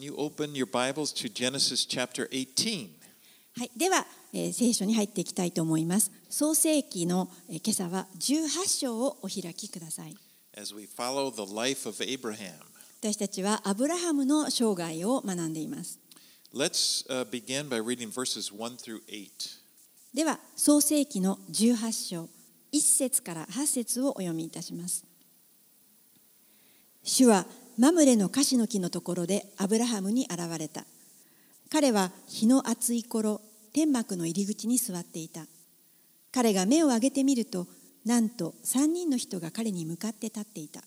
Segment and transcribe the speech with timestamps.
[0.00, 2.88] Can you open your Bibles to Genesis chapter 18?
[3.58, 6.10] はい、では、えー聖書に入っていきたいと思います。
[6.30, 10.16] 創世記の、えー今朝は18章をお開きください。
[10.58, 12.54] As we follow the life of Abraham,
[13.02, 16.00] 私たちはアブラハムの生涯を学んでいます。
[16.54, 19.28] let's uh, begin by reading verses 1 through 8.
[20.14, 22.28] では、創世記の18章、
[22.72, 25.04] 1節から8節をお読みいたします。
[27.02, 27.44] 主は
[27.80, 30.84] マムレのカシの木のところでアブラハムに現れた。
[31.72, 33.40] 彼は日の暑い頃、
[33.72, 35.46] 天幕の入り口に座っていた。
[36.30, 37.66] 彼が目を上げてみると、
[38.04, 40.82] なんと3人の人が彼に向かって立っていた。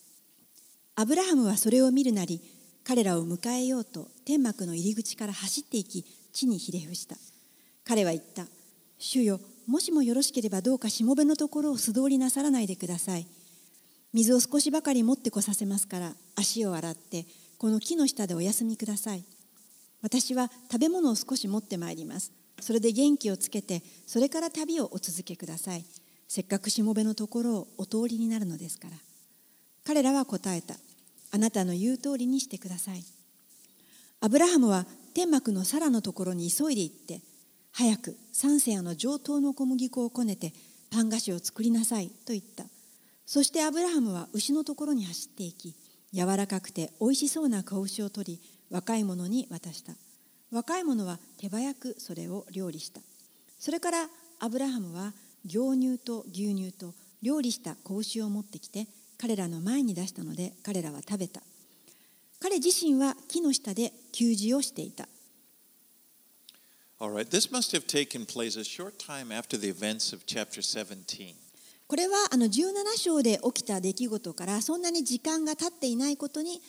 [0.93, 2.39] アブラハムはそれを見るなり、
[2.83, 7.15] 彼らを迎えようと天幕の入り口から走っていき、地にひれ伏した。
[7.85, 8.45] 彼は言った。
[8.99, 13.25] 主よ、もしもよろしければどうかしもべのところを素通りなさらないでください。
[14.13, 17.25] 水を少しばかり持ってこさせますから、足を洗って、
[17.57, 19.23] この木の下でお休みください。
[20.01, 22.31] 私は食べ物を少し持ってまいります。
[22.59, 25.85] それで元気をつけて、それから旅をお続けください。
[26.27, 28.97] せっかくしもべのところをお通りになるのですから。
[29.83, 30.75] 彼らは答えた。
[31.31, 33.03] あなたの言う通りにしてください。
[34.21, 37.21] アブラハムは天幕のサラのところに急いで行って、
[37.71, 40.53] 早く三世の上等の小麦粉をこねて
[40.91, 42.65] パン菓子を作りなさいと言った。
[43.33, 45.73] そしてアブラハムは牛のところに走っていき、
[46.13, 48.39] 柔らかくて美味しそうな子牛を取り、
[48.69, 49.93] 若い者に渡した。
[50.51, 53.01] 若い者は手早くそれを料理した。
[53.57, 54.07] それから
[54.39, 55.13] アブラハムは
[55.47, 58.85] 牛乳と牛乳と料理した子牛を持ってきて
[59.17, 61.41] 彼らの前に出したので彼らは食べた。
[62.39, 65.07] 彼自身は木の下で給仕をしていた。
[66.99, 71.42] All right, this must have taken place a short time after the events of chapter 17.
[71.93, 76.59] これはあの17章で起きた出来事からそんなに時間が経っていないことに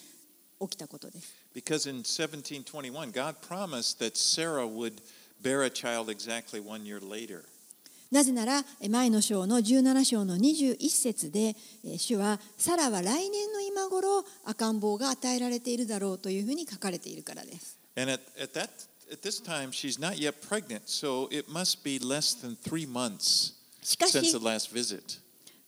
[0.61, 1.33] 起きたことです。
[8.11, 11.55] なぜなら、前の章の17章の21節で、
[11.97, 17.79] 主は、サラは来年の今頃赤ん坊が与えられているだろうというふうに書かれているからです。
[23.85, 25.19] しかし the last visit.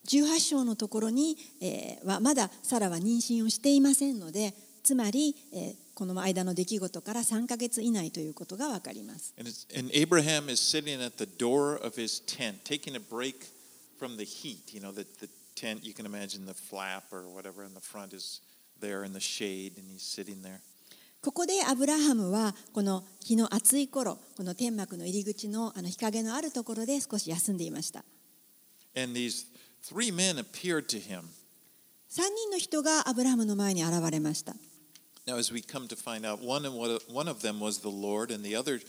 [0.07, 9.33] 18章のところに、えーはまだサラは妊娠をしていませんのでつまり、えーこの間の出来事から3ヶ月以内ということが分かります。
[9.35, 13.47] And, and Abraham is sitting at the door of his tent, taking a break
[13.99, 14.75] from the heat.
[14.75, 18.13] You know, the, the tent, you can imagine the flap or whatever in the front
[18.13, 18.41] is
[18.79, 20.61] there in the shade, and he's sitting there.
[21.21, 28.05] ここでアブラハムはこの日の暑い頃この天幕の入り口のあの日陰のあるところで少し休んでいました。
[28.95, 29.47] And these
[29.83, 31.23] three men appeared to him.
[32.09, 34.55] 3人の人がアブラハムの前に現れました。
[35.25, 36.63] Now, as we come to find out, one
[37.13, 38.79] one of them was the Lord, and the other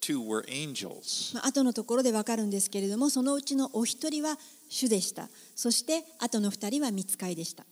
[0.00, 1.34] two were angels.
[1.34, 4.38] まあ後のところで分かるんですけれどもそのうちのお一人は
[4.68, 7.64] 主でしたそして後の二人は見つかいでした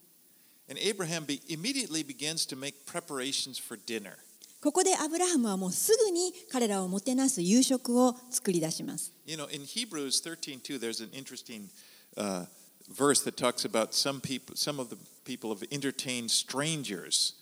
[0.70, 4.18] And Abraham be, immediately begins to make preparations for dinner.
[4.62, 11.70] ここでアブラハムはもうすぐに彼らをもてなす夕食を作り出します You know, in Hebrews 13:2, there's an interesting
[12.18, 12.46] uh,
[12.90, 17.34] verse that talks about some people, some of the people have entertained strangers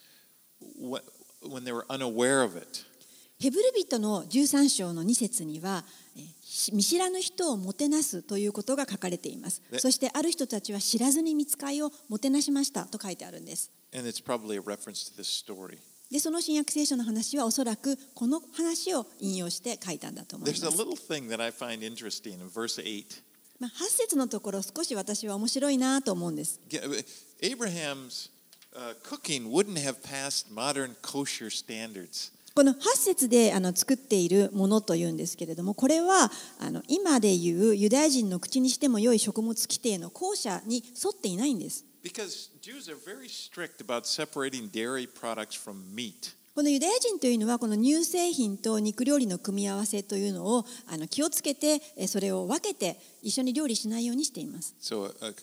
[0.60, 1.00] wh-
[1.50, 2.84] when they were unaware of it.
[3.40, 6.07] ヘブル人の13章の2節にはえー
[6.73, 9.63] 見知らぬ人をもてなすということが書かれています。
[9.79, 13.71] そしてある人たちは知らずに見つかりをもてなしましたと書いてあるんです。
[16.11, 20.61] で、その新約聖書の話はおそらくこの話を引用して書いたんだと思います。
[23.61, 26.61] ま、8節のところ少し私は面白いなと思うんです。
[32.55, 46.35] この8節であの作っているものというんですけれどもこれはあの今でいうユダヤ人の口にしても良い食物規定の校舎に沿っていないんです Because Jews are very strict about separating dairy products from meat.
[46.55, 55.35] このユダヤ人というのはこの乳製品と肉料理の組み合わせというのをあの気をつけてえそれを分けて一緒に料理しないようにしています So a, a,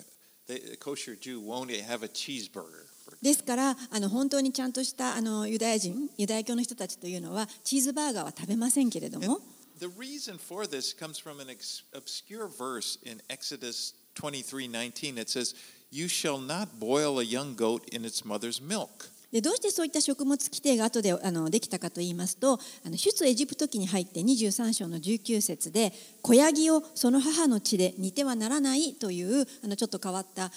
[0.50, 2.85] they- a kosher Jew won't have a cheeseburger.
[3.25, 9.39] ですからあの本当にちゃんとしたあのユダヤ人ユダヤ教の人たちというのはチーズバーガーは食べませんけれども
[9.80, 11.50] the reason for this comes from an
[11.95, 15.19] obscure verse in Exodus 23:19.
[15.19, 15.56] It says,
[15.89, 30.51] "You shall not boil a young goat in its mother's milk." でどうしてそういった食物規定が後であのできたかといいますとあの出エジプト記に入って23章の19節で子ヤギをその母の血で煮てはならないというあのちょっと変わったあ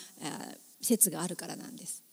[0.81, 2.08] 説があるからなんです。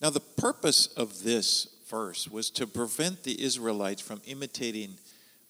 [0.00, 4.98] Now, the purpose of this verse was to prevent the Israelites from imitating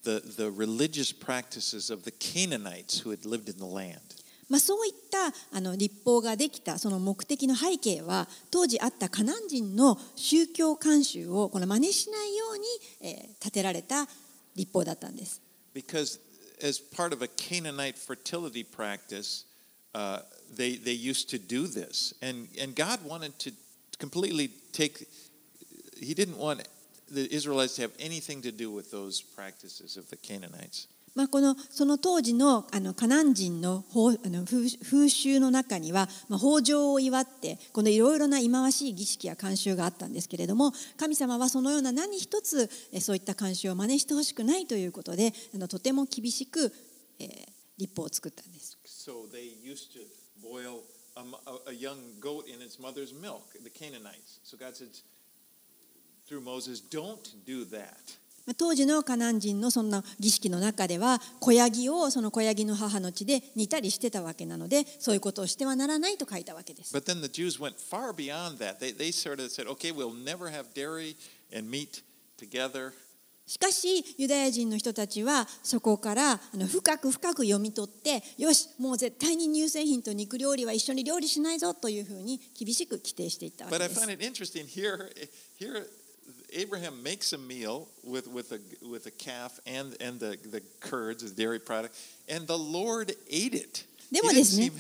[0.03, 4.01] the, the religious practices of the Canaanites who had lived in the land.
[4.49, 12.65] まあ、そういったあの立法ができたその目的の背景は当時あったカナン人の宗教慣習をこの真似しないように、
[13.01, 14.07] えー立てられた
[14.55, 15.41] 立法だったんです。
[15.75, 16.21] Because
[16.63, 19.47] as part of a Canaanite fertility practice,
[19.95, 20.21] uh,
[20.55, 22.15] they, they used to do this.
[22.21, 23.53] And, and God wanted to
[24.00, 25.08] completely take,
[26.00, 26.68] He didn't want
[27.10, 30.88] the Israelites to have anything to do with those practices of the Canaanites.
[31.16, 46.72] まあ、このその当時のあのカナン人の法あの風風習の中には、まあ、豊穣を祝ってこのいろいろな忌まわしい儀式や慣習があったんですけれども神様はそのような何一つえそういった慣習を真似してほしくないということであのとても厳しく、
[47.20, 48.78] えー立法を作ったんです。
[48.86, 49.28] So
[51.18, 54.40] a, a- young goat in its mother's milk, the Canaanites.
[54.44, 54.90] So God said
[56.28, 57.98] through Moses, don't do that.
[58.46, 66.96] まあ当時のカナン人のそんな儀式の中では子ヤギをその子ヤギの母の地で煮たりしてたわけなのでそういうことをしてはならないと書いたわけです。
[66.96, 68.80] But then the Jews went far beyond that.
[68.80, 71.18] They, they sort of said, okay, we'll never have dairy
[71.54, 72.04] and meat
[72.40, 72.94] together.
[73.48, 76.38] しかしユダヤ人の人たちはそこから
[76.70, 83.96] 深く深く読み取ってよしもう絶対に乳製品と肉料理は一緒に料理しないぞというふうに厳しく規定していったわけです。
[94.12, 94.72] でもですね。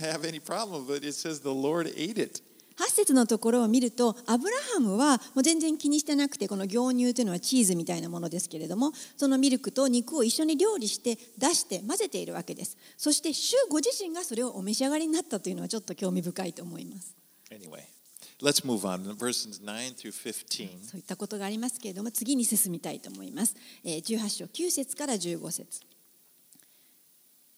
[2.77, 12.77] 8節のところを見るとアブラハムはもう全然気にしてなくてこの牛乳というのはチーズみたいなものですけれどもそのミルクと肉を一緒に料理して出して混ぜているわけです。
[12.97, 17.15] そして主ご自身がそれをお召し上がりになったというのはちょっと興味深いと思います。
[17.49, 17.81] Anyway,
[18.41, 19.15] let's move on.
[19.15, 20.67] Verses 9 through 15.
[20.83, 23.55] そういったことがありますけれども次に進みたいと思います。
[23.83, 25.81] えー18章9節から15節。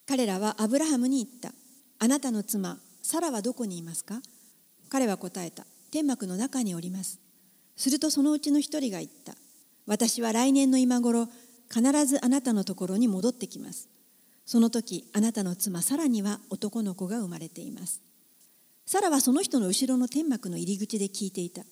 [0.08, 1.52] 彼らはアブラハムに言った。
[2.00, 4.22] あなたの妻サラはどこにいますか？
[4.90, 5.66] 彼は答えた。
[5.92, 7.20] 天幕の中におります。
[7.78, 9.36] するとそのうちの一人が言った。
[9.86, 11.28] 私は来年の今頃
[11.74, 13.88] 必ずあなたのところに戻ってきます。
[14.46, 18.02] その時あなたの妻サラには男の子が生まれています。
[18.86, 21.64] サラはその人の後ろの天幕の入り口で聞いていた。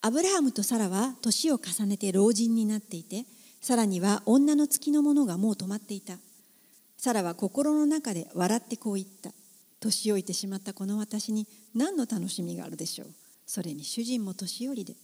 [0.00, 3.24] アブラハムとサラは年を重ねて老人になっていて
[3.62, 6.18] サラには女の月のものがもう止まっていた。
[6.98, 9.30] サラは心の中で笑ってこう言った。
[9.84, 13.08] 年老いてしまったこの私に何の楽しみがあるでしょう。
[13.46, 14.94] それに主人も年寄りで。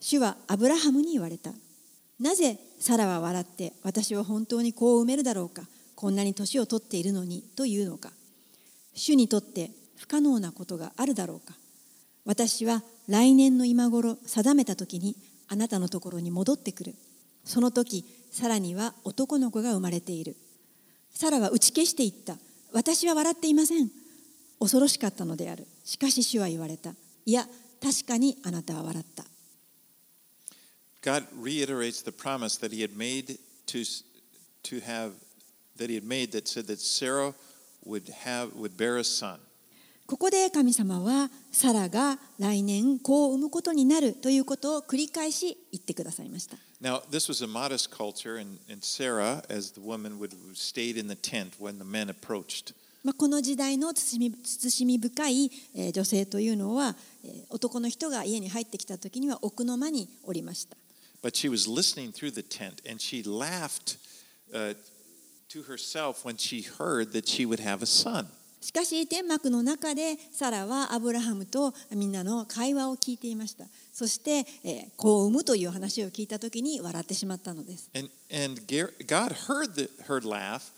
[0.00, 1.52] 主はアブラハムに言われた。
[2.20, 5.62] なぜサラは笑って私は本当に子を埋めるだろうか。
[5.96, 8.12] こんなに年を取っているのにというのか。
[8.94, 11.54] 主にとって不可能なことがあるだろうか。
[12.24, 15.16] 私は来年の今頃定めた時に
[15.48, 16.94] あなたのところに戻ってくる。
[17.44, 20.36] その時サラには男の子が生まれている。
[21.12, 22.36] サラは打ち消していった。
[22.72, 23.90] 私は笑っていません
[24.58, 26.90] 恐ろしかったのであるしかし主は言われた
[27.24, 27.46] いや
[27.82, 29.24] 確かにあなたは笑った
[31.02, 33.36] God reiterates the promise that he had made
[33.66, 33.84] to,
[34.62, 35.14] to have,
[35.76, 37.34] that he had made that said that Sarah
[37.84, 39.40] would have, would bear a son.
[40.06, 50.55] ここで神様はサラが来年子を産むことになるということを繰り返し言ってくださいました Now, this was a modest culture, and, and Sarah, as the woman, would have
[50.57, 52.73] stayed in the tent when the men approached.
[53.03, 60.75] まあ、この時代の慎み慎み深いえー女性というのはえー男の人が家に入ってきた時には奥の間におりました
[61.23, 63.97] But she was listening through the tent, and she laughed
[64.53, 64.73] uh,
[65.49, 68.27] to herself when she heard that she would have a son.
[68.62, 78.62] しかし天幕の中でサラはアブラハムとみんなの会話を聞いていましたそしてえー子を産むという話を聞いた時に笑ってしまったのです And, and
[79.06, 80.70] God heard the, her laugh,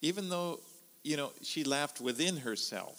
[0.00, 0.58] even though,
[1.04, 2.94] you know, she laughed within herself.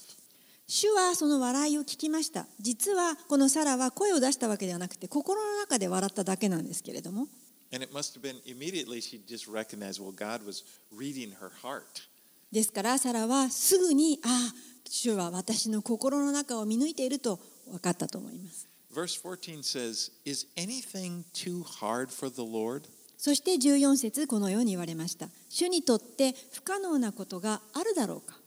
[0.68, 7.28] 主はその笑いを聞きました実はこのサラは声を出したわけではなくて心の中で笑っただけなんですけれども
[7.72, 12.09] And it must have been immediately she just recognized, well, God was reading her heart.
[12.52, 14.54] ですからサラはすぐにああ
[14.90, 17.40] 主は私の心の中を見抜いていると
[17.70, 18.68] 分かったと思います。
[18.92, 22.90] Verse 14 says, Is anything too hard for the Lord?
[23.18, 25.30] そして14節このように言われました。
[25.50, 28.38] 主にとって不可能なことがあるだろうか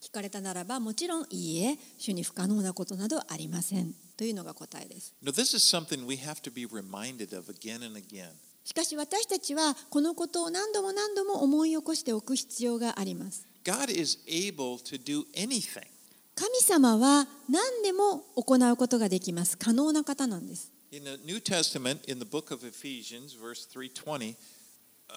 [0.00, 3.94] 聞かれたならば、もちろんいいえ、主に不可能なことなどありません。
[4.16, 5.14] というのが答えです。
[5.22, 8.30] Now, this is something we have to be reminded of again and again.
[8.68, 15.86] しかし私たちはこのことを何度も何度も思い起こしておく必要があります God is able to do anything.
[16.34, 19.56] 神様は何でも行うことができます。
[19.56, 20.70] 可能な方なんです。
[20.92, 24.36] In the New Testament, in the book of Ephesians, verse 320,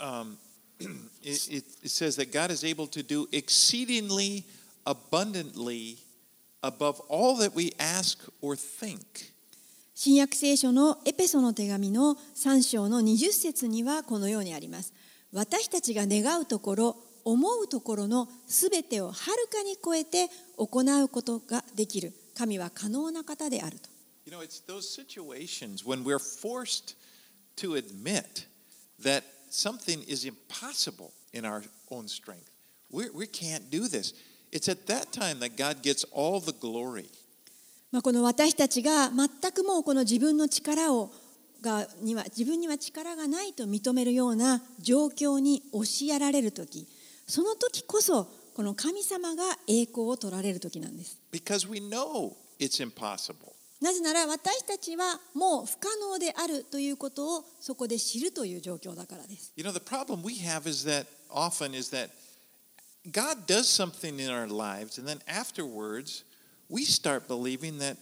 [0.01, 0.37] um,
[1.21, 4.45] it, it, it says that God is able to do exceedingly
[4.85, 5.97] abundantly
[6.63, 9.33] above all that we ask or think.
[9.93, 14.93] 新約聖書のエペソの手紙の3章の20節にはこのようにあります。
[15.33, 22.13] 私たちが願うところ、思うところのすべてをはるかに超えて行うことができる。
[22.35, 23.89] 神は可能な方であると。
[24.25, 26.95] You know, it's those situations when we're forced
[27.57, 28.47] to admit
[29.01, 32.51] that something is impossible in our own strength.
[32.91, 34.13] we we can't do this.
[34.51, 37.09] It's at that time that God gets all the glory.
[37.91, 41.11] まあ、この私たちが全くもうこの自分の力を
[41.61, 46.87] がには自分には力がないと認めるような状況に押しやられる時
[47.27, 53.51] その時こそこの神様が栄光を取られる時なんです Because we know it's impossible.
[53.81, 62.09] なぜなら私たちはもう不可能であるということをそこで知るという状況だからです You know, the problem we have is that often is that
[63.11, 66.23] God does something in our lives, and then afterwards
[66.71, 67.97] we start believing that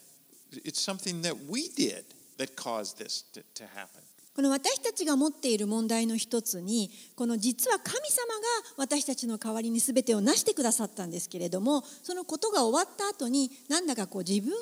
[0.64, 2.06] it's something that we did
[2.38, 4.04] that caused this to, to happen.
[4.36, 8.42] この私たちが持っている問題の一つにこの実は神様が
[8.78, 14.56] 私たちの代わりに全てを成してくださったんですけれどもそのことが終わった後になんだかこう自分が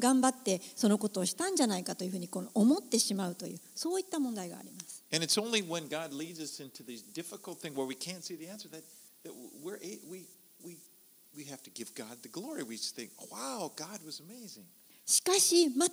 [0.00, 5.04] 頑張ってそのことをしたんじゃないかというふにこの思ってしまうというそういった問題があります。
[15.08, 15.88] しかし、全くも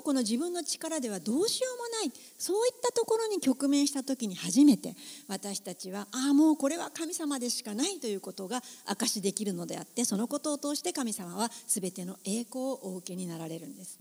[0.00, 4.96] うこの自分の力ではどうしようもない、そういったところに局面したときに初めて、
[5.28, 13.98] 私たちは、ああ、もうこれは神様でしかないということが証しできるのであって、そのことを通して神様は全ての栄光をお受けになられるんです。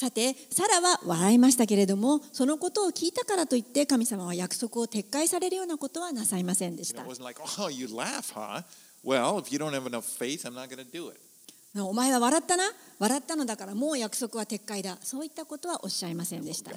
[0.00, 7.02] さて、サラは笑いましたけれども、そのことを聞いたからといって、神様は約束を撤回されるようなことはなさいませんでした。
[11.76, 12.64] お前は笑ったな？
[12.98, 14.96] 笑ったのだから、もう約束は撤回だ。
[15.02, 16.70] そういったことはおっしゃいませんでした。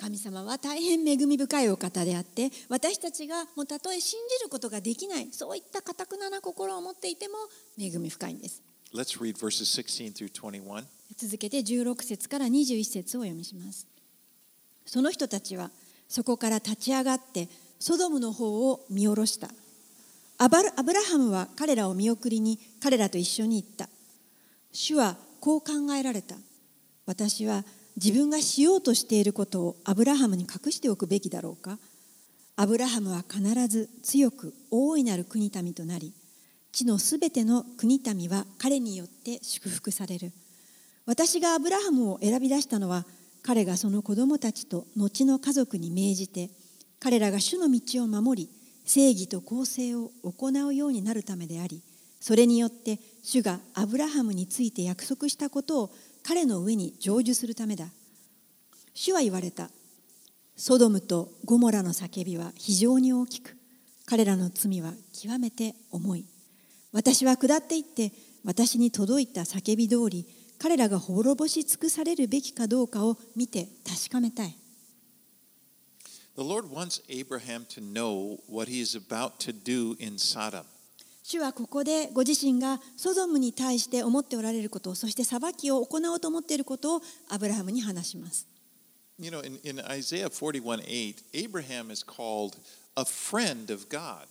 [0.00, 7.34] 神様は大変恵み深いお方であって私たちがもうたとえ信じることができないそういった堅くなな心を持っていても
[7.78, 8.62] 恵み深いんです。
[8.94, 10.84] Let's read verses 16 through 21.
[11.16, 13.86] 続けて16節から21節をお読みします。
[14.86, 15.70] その人たちは
[16.08, 19.48] そこから立ち上がってソドムの方を見下ろした。
[20.38, 23.90] アアブラハムは彼らを見送りに彼らと一緒に行った。
[24.72, 26.36] 主はこう考えられた。
[27.04, 27.64] 私は
[27.96, 31.78] 自分がしようとしていることをアブラハムに隠しておくべきだろうか？
[32.56, 36.12] アブラハムは必ず強く大いなる国民となり
[36.72, 40.32] 地のすべての国民は彼によって祝福される。
[41.06, 43.04] 私がアブラハムを選び出したのは
[43.42, 46.50] 彼がその子供たちと後の家族に命じて
[47.00, 48.50] 彼らが主の道を守り
[48.84, 51.82] 正義と公正を行うようになるためであり
[52.20, 55.90] それによって主がアブラハムについて約束したことを
[56.22, 57.86] 彼の上に成就するためだ。
[58.94, 59.70] 主は言われた。
[60.56, 63.56] ソドムとゴモラの叫びは非常に大きく
[64.04, 66.26] 彼らの罪は極めて重い。
[66.92, 68.12] 私は下っていって
[68.44, 70.26] 私に届いた叫び通り
[70.58, 74.56] 彼らが滅ぼし尽くされるべきかどうかを見て確かめたい。
[76.36, 80.64] The Lord wants Abraham to know what he is about to do in Sodom.
[81.30, 88.48] 主はここでご自身がソドムに対して思っておられることそして裁きを行おうと思っていることをアブラハムに話します
[89.20, 92.56] You know, in, in Isaiah 41 8, Abraham is called
[92.96, 94.26] a friend of God.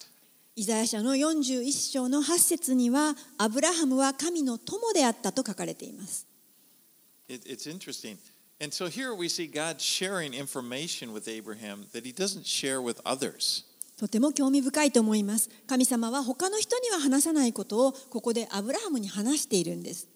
[0.55, 6.27] イザヤ書の41章の8節にはアブラハムは神の友であったと書かれています
[7.29, 8.17] It, it's interesting.
[8.59, 12.99] And so here we see God sharing information with Abraham that he doesn't share with
[13.05, 13.68] others.
[13.99, 20.07] とても興味深いと思います神様は他の人には話さないことをここでアブラハムに話しているんです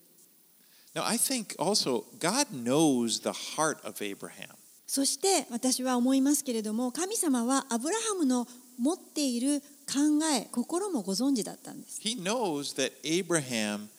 [0.96, 4.50] Now, I think also God knows the heart of Abraham.
[4.86, 8.48] そして私は思いますけれども神様はアブラハムの
[8.78, 9.60] 持っている
[9.92, 13.90] 考え心もご存知だったんです He knows that Abraham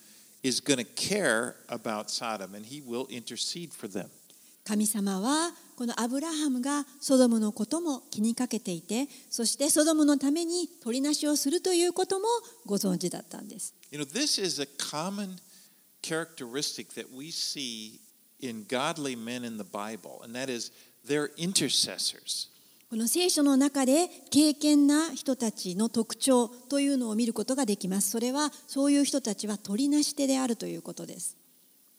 [0.41, 4.09] is going to care about Sodom and he will intercede for them.
[4.65, 12.25] 神様はこのアブラハムがソドムのことも気にかけていてそしてソドムのために取りなしをするということも
[12.65, 15.37] ご存知だったんです You know, this is a common
[16.01, 17.99] characteristic that we see
[18.39, 20.71] in godly men in the Bible, and that is
[21.07, 22.49] they're intercessors.
[22.89, 28.11] この聖書の中で敬虔な人たちの特徴というのを見ることができます。
[28.11, 31.35] それはそういう人たちは取りなし手であるということです。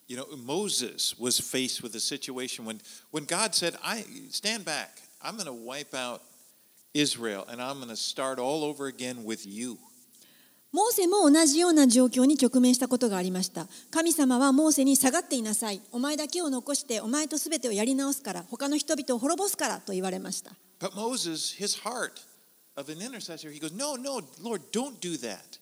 [0.07, 2.79] You know, Moses was faced with a situation when,
[3.11, 6.21] when God said, I stand back, I'm going to wipe out
[6.93, 9.77] Israel and I'm going to start all over again with you.
[10.73, 13.67] モーセも同じような状況に直面したことがありました。
[13.89, 15.81] 神様はモーセに下がっていなさい。
[15.91, 20.51] お前だけを残してお前とすべてをやり直すから、他の人々を滅ぼすからと言われました。
[20.79, 22.11] But Moses, his heart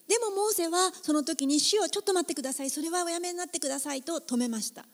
[0.07, 4.86] でもモーセはその時に死をちょっと待ってください、それはおやめになってくださいと止めました。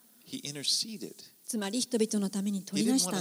[1.47, 3.11] つまり人々のために取り出した。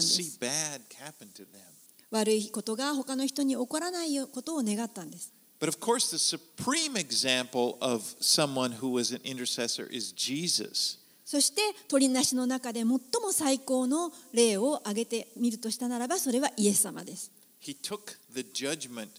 [2.10, 5.32] 悪いことが他の人に起こらないことを願ったんです。
[11.24, 13.00] そして、取りなしの中で最も
[13.32, 17.30] 最高の例を挙げてみるとしたならば、それはイエス様です。
[17.60, 19.10] He took the judgment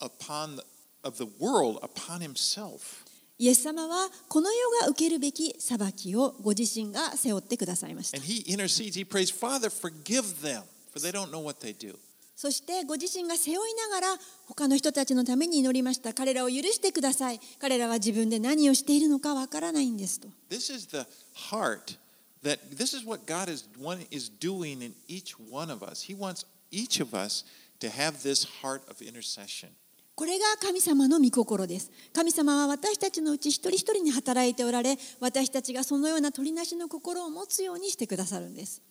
[0.00, 0.62] upon the,
[1.02, 3.04] of the world upon himself.
[3.38, 8.26] イエス様はこの世が受けるべき裁きをご自身が背負ってくださいました And。
[8.26, 8.94] he intercedes.
[8.94, 11.96] He prays, Father, forgive them, for they don't know what they do.
[12.34, 16.14] そしてご自身が背負いながら他の人たちのために祈りました。
[16.14, 17.40] 彼らを許してください。
[17.58, 20.28] 彼らは自分で何をしているのかわからないんですと。
[20.48, 21.06] This is the
[21.50, 21.98] heart
[22.42, 26.06] that this is what God is one is doing in each one of us.
[26.06, 27.45] He wants each of us
[27.79, 29.69] to have this heart of intercession.
[30.15, 31.89] これが神様の御心です。
[32.13, 38.81] 神様は私たちのうち一人一人に働いておられ、私たちがそのような取りなしの心を持つようにしてくださるんです。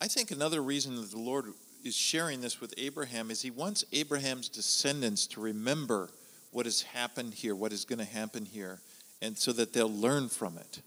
[0.00, 3.84] I think another reason that the Lord is sharing this with Abraham is he wants
[3.92, 6.10] Abraham's descendants to remember
[6.52, 8.78] what has happened here, what is going to happen here,
[9.20, 10.82] and so that they'll learn from it.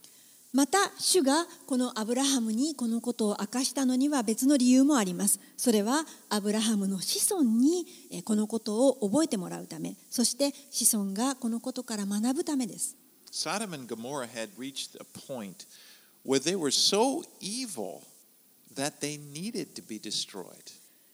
[0.57, 5.39] また主がこのアブラハムにこのことを明かしたのには別の理由もあります。
[5.55, 7.85] それはアブラハムの子孫に
[8.25, 12.97] このことを覚えてもらうためそして子孫がこのことから学ぶためです。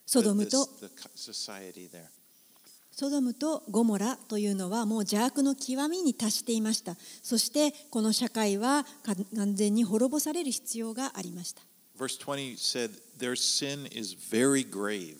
[0.05, 0.69] ソドムと
[2.95, 6.95] ソドムとゴモラというのはもう邪悪の極みに達していました。
[7.23, 8.85] そしてこの社会は
[9.35, 11.63] 完全に滅ぼされる必要がありました。
[11.97, 15.15] Verse 20 said, Their sin is very grave.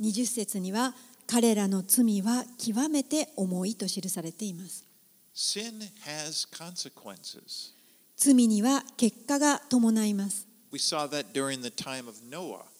[0.00, 0.94] 20節には
[1.26, 4.86] 彼らの罪は極めて重いと記されています。
[5.34, 7.74] Sin has consequences.
[8.16, 10.48] 罪には結果が伴います。
[10.72, 12.77] We saw that during the time of Noah.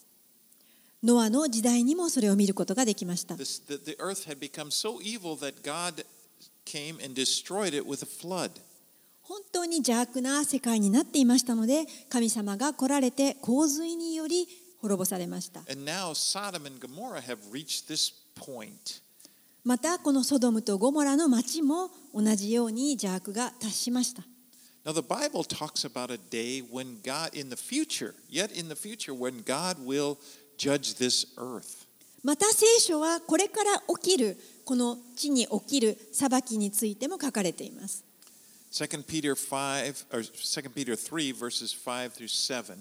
[1.03, 3.37] ノアの時代にもそれを見ることができました。
[9.23, 14.49] 本当に邪悪な世界になっていましたので、神様が来られて洪水により
[14.81, 15.61] 滅ぼされました。
[19.65, 24.23] またこのソドムとゴモラの町も同じように邪悪が達しました。
[24.85, 29.43] Now the talks about a day when God in the future, yet in the future, when
[29.45, 30.17] God will
[30.58, 31.84] judge this earth.
[32.24, 38.06] また聖書はこれから起きるこの地に起きる裁きについても書かれています。
[38.72, 42.76] 2 Peter 5 or 2 Peter 3 verses 5 through 7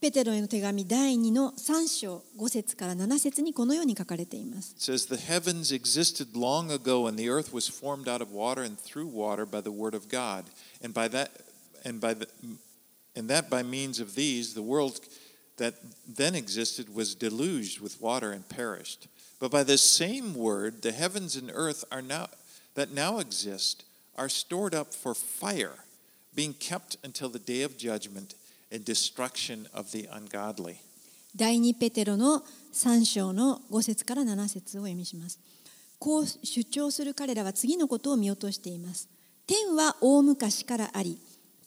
[0.00, 4.76] ペテロへの手紙第2の3章5節から7節にこのように書かれています。
[4.78, 8.78] says the heavens existed long ago and the earth was formed out of water and
[8.80, 10.44] through water by the word of God
[10.82, 11.30] and by that
[11.84, 12.28] and by the
[13.16, 15.00] and that by means of these the world
[15.57, 15.75] that
[16.07, 19.07] then existed was deluged with water and perished
[19.39, 22.27] but by the same word the heavens and earth are now
[22.75, 23.85] that now exist
[24.17, 25.85] are stored up for fire
[26.35, 28.35] being kept until the day of judgment
[28.71, 30.79] and destruction of the ungodly
[31.35, 35.39] 第2ペテロの3章の5節から7節を読みします。
[35.97, 39.09] こう主張する彼らは次のことを見落としています。
[39.47, 41.17] 天は大昔からあり、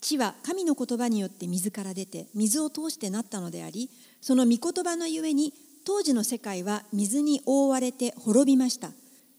[0.01, 5.53] 地は神の言葉によって水から出て、水を通してなったのであり、その御言葉のゆえに、
[5.85, 8.91] 当時の世界は水に覆われて滅びました。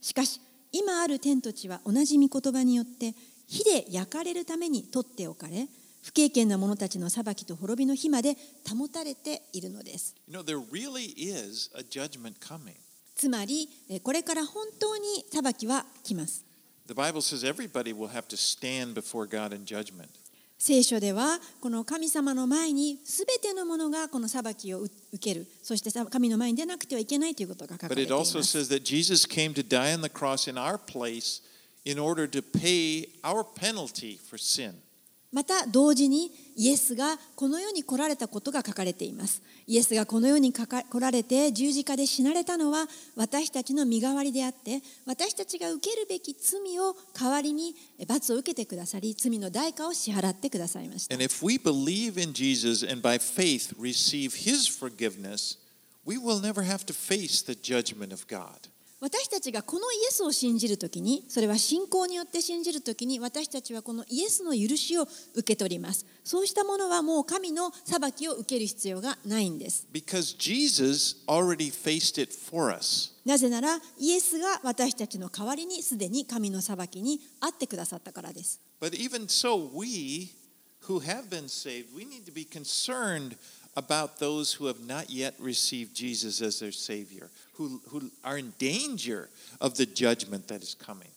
[0.02, 0.40] しかし、
[0.72, 3.14] 今ある天と地は同じ御言葉によって、
[3.48, 5.68] 火で焼かれるために取っておかれ、
[6.04, 8.38] 不経験な者たちの裁きと滅びの日まで
[8.70, 10.16] 保たれているのです。
[10.28, 12.76] you know there really is a judgment coming
[13.16, 16.46] つまり、えこれから本当に裁きは来ます。
[16.88, 20.08] The Bible says everybody will have to stand before God in judgment.
[20.60, 28.42] 聖書では、この神様の前にすべてのものがこの裁きを受ける、そして神の前に出なくてはいけないということが書か But it also。
[28.42, 31.42] says that Jesus came to die on the cross in our place
[31.86, 34.74] in order to pay our penalty for sin.
[35.38, 47.76] また同時にイエスがこの世に来られたことが書かれていますイエスがこの世にかか来られて十字架で死なれたのは私たちの身代わりであって私たちが受けるべき罪を代わりに
[48.08, 55.60] 罰を受けてくださり罪の代価を支払ってくださいました And if we believe in Jesus and by faith receive his forgiveness,
[56.04, 58.70] we will never have to face the judgment of God.
[59.00, 65.04] 私たちがこのイエスを信じるときにそれは信仰によって信じるときに私たちはこのイエスの許しを
[65.36, 66.06] 受け取ります。
[66.24, 69.88] そうしたものはもう神の裁きを受ける必要がないんです。
[69.94, 73.14] Because Jesus already faced it for us.
[73.24, 78.60] なぜならイエスが私たちの代わりにすでに神の裁きに会ってくださったからです。
[78.82, 80.32] But even so, we
[80.88, 83.38] who have been saved, we need to be concerned
[83.78, 88.52] about those who have not yet received Jesus as their Savior, who, who are in
[88.58, 89.30] danger
[89.62, 91.08] of the judgment that is coming.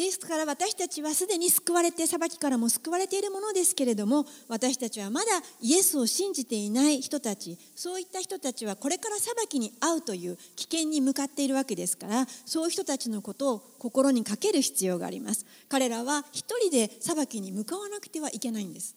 [0.00, 5.26] ですから私たちはすでに救われて裁きからも救われているものですけれども私たちはまだ
[5.60, 15.44] イエスを信じていない人たちそういった人たちはこれから裁きに遭うという危険に向かっているわけですからそういう人たちのことを心にかける必要があります。
[15.68, 18.96] 彼らは一人で裁きに向かわなくてはいけないんです。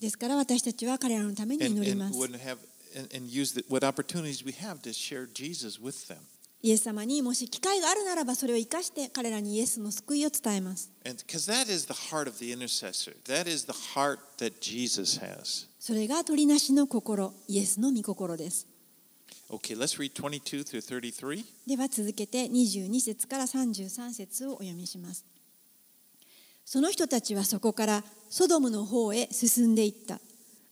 [0.00, 2.18] ですから私たちは彼らのために祈ります。
[2.96, 3.28] And, and
[6.66, 10.90] イエス様にもし機会があるならばそれを生かして彼らにイエスの救いを伝えます。
[15.78, 18.66] それが鳥なしの心、イエスの御心です。
[21.68, 25.24] では続けて22節から33節をお読みします。
[26.64, 30.18] その人たちはそこからソドムの方へ進んでいった。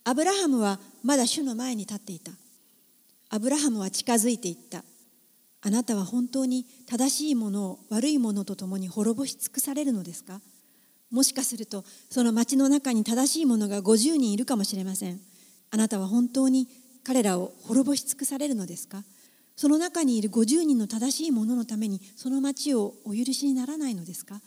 [0.02, 2.32] アブラハムはまだ主の前に立っていた。
[3.30, 4.82] アブラハムは近づいていった。
[5.66, 10.42] あなたは本当に正しいものを悪いものとともに滅ぼし尽くされるのですか？
[11.10, 15.20] もしかするとその町の中に正しい者が50人いるかもしれません。
[15.70, 16.68] あなたは本当に
[17.02, 19.04] 彼らを滅ぼし尽くされるのですか？
[19.56, 24.42] その中にいる50人の正しい者のためにその町をお許しにならないのですか？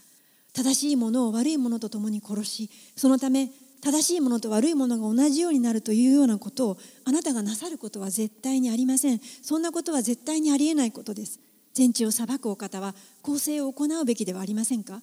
[0.54, 3.50] 正しいものを悪いものと共に殺しそのため
[3.82, 9.20] 正しいものと悪いものが同じようになるというようなことをあなたがなさることは絶対にありません。
[9.42, 11.40] そんなことは絶対にありえないことです。
[11.74, 15.02] 全地を裁くお方は公正を行うべきではありませんか？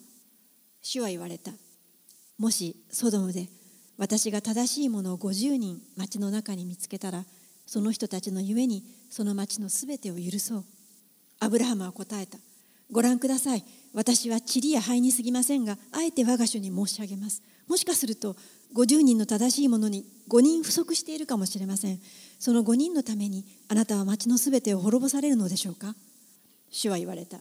[0.82, 1.52] 主は言われた。
[2.37, 3.48] もしソドムで
[3.96, 7.24] 私が正しいものを50人町の中に見つけたら
[7.64, 10.64] その人たちのゆえにその町のすべてを許そう。
[11.38, 12.38] アブラハムは答えた。
[12.90, 13.64] ご覧ください。
[13.94, 17.40] 私は塵や灰に過ぎませんがあえて我が主に申し上げます。
[17.68, 18.37] もしかすると
[18.74, 22.00] 50人の正しいものに5人不足しているかもしれません。
[22.38, 25.94] その5人のためにあなたは町のすべてを滅ぼされるのでしょうか？
[26.70, 27.38] 主は言われた。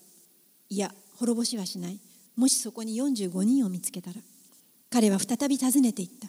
[0.69, 1.99] いや滅ぼしはしない。
[2.35, 4.17] もしそこに45人を見つけたら。
[4.89, 6.27] 彼は再び尋ねていった。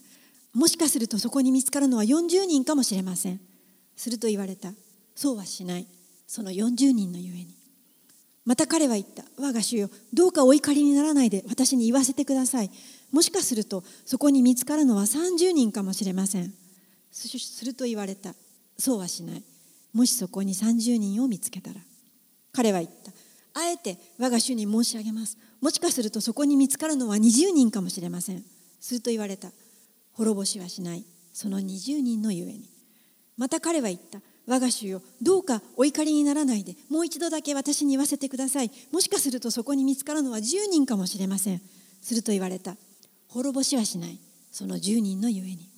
[0.59, 3.41] もしかするとそこに見つかるのは40人かもしれません。
[3.97, 4.73] すると言われた。
[5.15, 5.87] そうはしない。
[6.27, 7.49] その40人のゆえに。
[8.47, 9.25] また彼は言った。
[9.39, 12.71] 我が主よどうかお怒りにならないで私に言わせてください。
[13.15, 16.53] もしかするとそこに見つかるのは30人かもしれません。
[17.13, 18.35] すると言われた。
[18.77, 19.43] そうはしない。
[19.93, 21.77] もしそこに30人を見つけたら。
[22.53, 23.13] 彼は言った。
[23.61, 25.39] あえて我が主に申し上げます。
[25.61, 28.43] もしかするとそこに見つかるのは20人かもしれません。
[28.81, 29.53] すると言われた。
[30.15, 31.05] 滅ぼしはしない。
[31.33, 32.69] その20人のゆえに。
[33.37, 34.19] また彼は言った。
[34.49, 36.75] 我が主よどうかお怒りにならないで。
[36.91, 38.73] もう一度だけ私に言わせてください。
[38.91, 41.63] もしかするとそこに見つかるのは10人かもしれません。
[42.03, 42.75] すると言われた。
[43.35, 44.17] 滅ぼしはしない
[44.53, 45.69] その10人のゆえに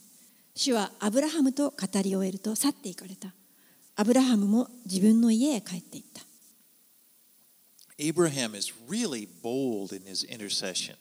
[0.54, 3.32] 主はアブラハムと語り終えると去っていかれた
[3.96, 6.20] アブラハムも自分の家へ帰っていった
[7.98, 10.96] Abraham is really bold in his intercession.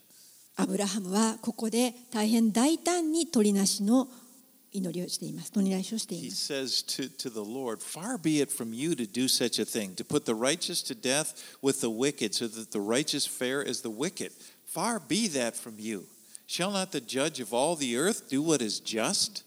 [0.56, 4.08] アブラハムはここで大変大胆に取りなしの
[4.72, 9.94] 祈りをしています取りなしをしています says to, to the Lord, Far be it from you to do such a thing,
[9.96, 13.82] to put the righteous to death with the wicked, so that the righteous fare as
[13.82, 14.32] the wicked.
[14.66, 16.06] Far be that from you.
[16.48, 19.44] Shall not the judge of all the earth do what is just?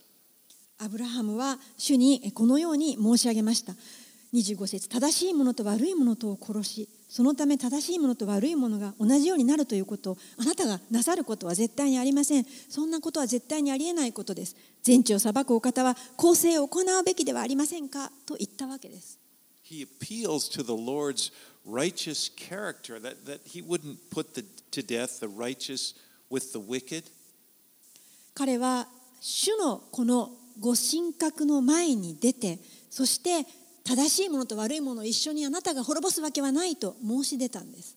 [0.78, 3.74] アブラハムは主にこのように申し上げました。
[4.34, 10.12] 25節正しいものと悪いものとを殺しそのため正しいものと悪いものが同じようになるということ。
[10.12, 12.44] をあなたがなさることは絶対にありません。
[12.68, 14.54] そんなことは絶対にありえないことです。
[14.82, 18.10] 全地を裁くお方は公正を行うべきではありませんか？
[18.26, 19.18] と言ったわけです。
[19.64, 21.32] He appeals to the Lord's
[21.66, 25.94] righteous character, that, that he wouldn't put the, to death the righteous
[26.30, 27.04] with the wicked.
[28.34, 28.86] 彼は
[29.20, 32.58] 主のこのご神格の前に出て
[32.90, 33.46] そして
[33.84, 37.96] 正しいものと悪いものを一緒にあなたが滅ぼすわけはないと申し出たんです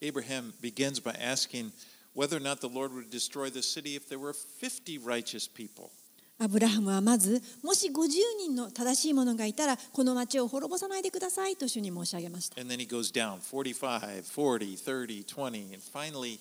[0.00, 1.70] Abraham begins by asking,
[2.14, 5.90] whether or not the Lord would destroy the city if there were 50 righteous people.
[6.38, 8.08] アブラハムはまずもし50
[8.40, 16.40] 人の正しい者がいたらこの町を滅ぼさないでくださいと主に申し上げました And then he goes down 45, 40, 30, 20, and finally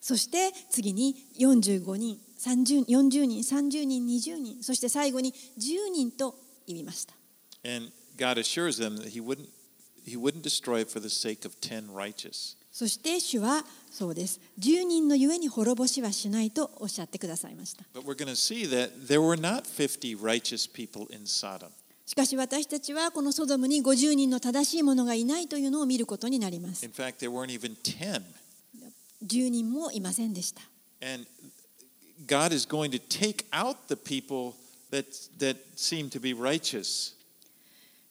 [0.00, 6.34] そして次に45人、40人、30人、20人、そして最後に10人と
[6.66, 7.14] 言いました。
[12.72, 14.40] そして主はそうです。
[14.58, 17.84] 10人のゆえに滅ぼしはしないとおっしゃってくださいました。
[22.06, 26.84] しかし私たちはこのソドムに50人の正しいものがいないというのを見ることになります。
[29.22, 30.62] 住人もいませんでした。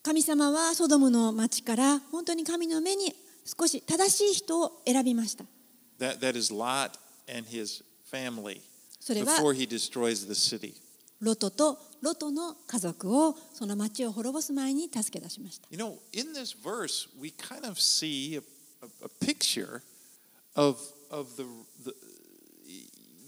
[0.03, 3.13] 神様はソドムの町から本当に神の目に
[3.45, 5.45] 少し正しい人を選びました。
[8.99, 9.35] それは
[11.19, 15.67] ロトとロトの家族をその町を滅ぼす前に助け出しました。
[21.10, 21.46] of the,
[21.84, 21.94] the,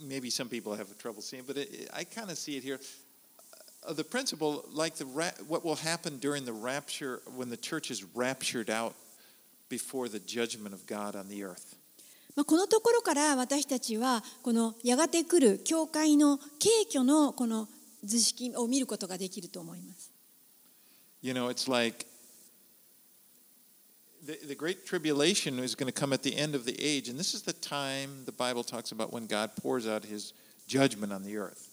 [0.02, 2.78] maybe some people have trouble seeing, but it, I kind of see it here.
[3.84, 7.90] Of the principle, like the ra- what will happen during the rapture when the church
[7.90, 8.94] is raptured out
[9.68, 11.76] before the judgment of God on the earth.
[12.36, 17.66] まあ、このところから私たちはこのやがて来る教会の敬虚のこの
[18.04, 20.12] 図式を見ることができると思います。
[21.20, 22.06] You know, it's like
[24.25, 27.19] the, the great tribulation is going to come at the end of the age, and
[27.19, 30.33] this is the time the Bible talks about when God pours out his
[30.67, 31.69] judgment on the earth.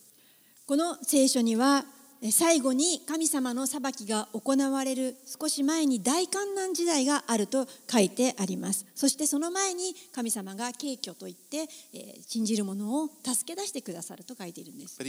[0.66, 1.84] この聖書には
[2.22, 15.00] え最後に神様の裁きが行われる少し前に大観難時代があると書いてありますそしてその前に神様が敬虚といって、えー信じる者を助け出してくださると書いているんです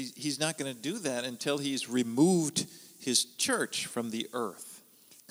[3.37, 4.81] church from the earth.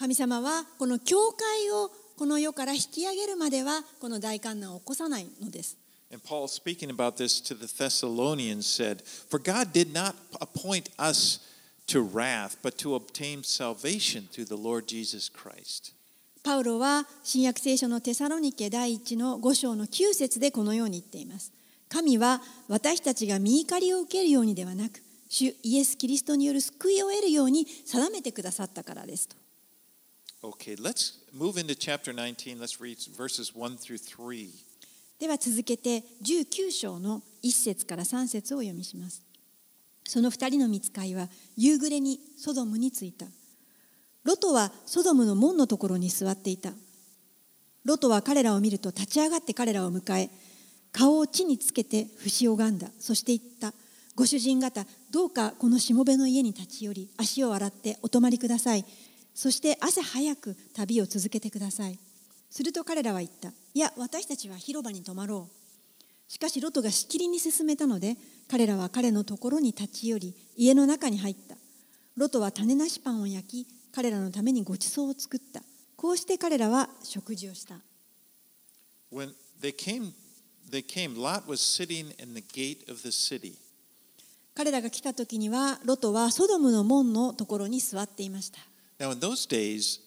[0.01, 5.79] 神様はこの教会をこの世から引き上げるまではこの大観難を起こさないのです
[6.13, 11.41] And Paul, speaking about this to the Thessalonians, said, For God did not appoint us
[11.87, 15.95] to wrath, but to obtain salvation through the Lord Jesus Christ.
[16.43, 21.55] パウロは新約聖書のテサロニケ第1の5章の9節でこのように言っています。
[21.89, 29.40] 神は私たちが見怒りを受けるようにではなく、主イエス・キリストによる救いを得るように定めてくださったからですと。
[30.43, 32.59] Okay, let's move into chapter 19.
[32.59, 34.49] Let's read verses 1 through 3.
[35.19, 39.23] では続けて19章の1節から3節を読みします。
[40.07, 43.27] その2人の見つかいは夕暮れにソドムに着いた。
[44.25, 46.73] ロトはソドムの門のところに座っていた。
[47.85, 50.31] ロトは彼らを見ると立ち上がって彼らを迎え、
[50.91, 52.89] 顔を地につけて節を拝んだ。
[52.99, 53.75] そして言った。
[54.15, 58.87] ご主人方、どうかこのしもべの家に立ち寄り、足を洗ってお泊まりください。
[59.35, 61.99] そして朝早く旅を続けてください。
[62.51, 63.53] すると彼らは言った。
[63.75, 65.61] いや、私たちは広場に泊まろう。
[66.31, 68.17] しかしロトがしきりに進めたので、
[68.49, 71.57] 彼らは彼のところに立ち寄り、家の中に入った。
[72.17, 75.63] ロトは種なしパンを焼き、彼らのためにご馳走を作った。
[75.97, 77.77] こうして彼らは食事をした。
[79.13, 80.13] When they came,
[80.71, 83.55] they came, Lot was sitting in the gate of the city.
[84.55, 88.70] 彼らが来た時には、ロトはソドムの門のところに座っていました。
[89.01, 89.99] Now, in those days,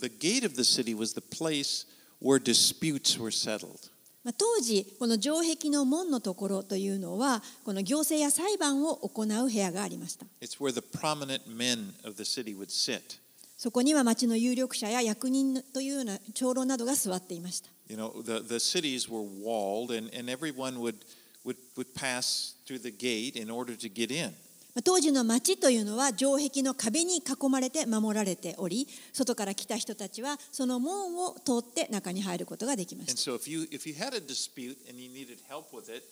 [0.00, 1.86] the gate of the city was the place
[2.18, 3.88] where disputes were settled.
[4.24, 10.26] まあ当時、この城壁の門のところというのは、この行政や裁判を行う部屋がありました。
[10.40, 13.20] It's where the prominent men of the city would sit.
[13.56, 17.68] そこには町の有力者や役人というような長老などが座っていました。
[17.88, 20.96] You know, the, the cities were walled, and, and everyone would,
[21.44, 24.34] would, would pass through the gate in order to get in.
[24.80, 36.04] 当時の町というのは城壁の壁に囲まれて守られており外から来た人たちはその門を通って中に入ることができました you, if you had a dispute and you needed help with it,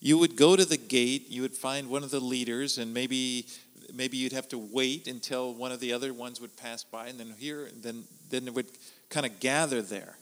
[0.00, 3.46] you would go to the gate, you would find one of the leaders, and maybe,
[3.92, 7.18] maybe you'd have to wait until one of the other ones would pass by, and
[7.18, 8.68] then here, and then, then it would
[9.08, 10.16] kind of gather there.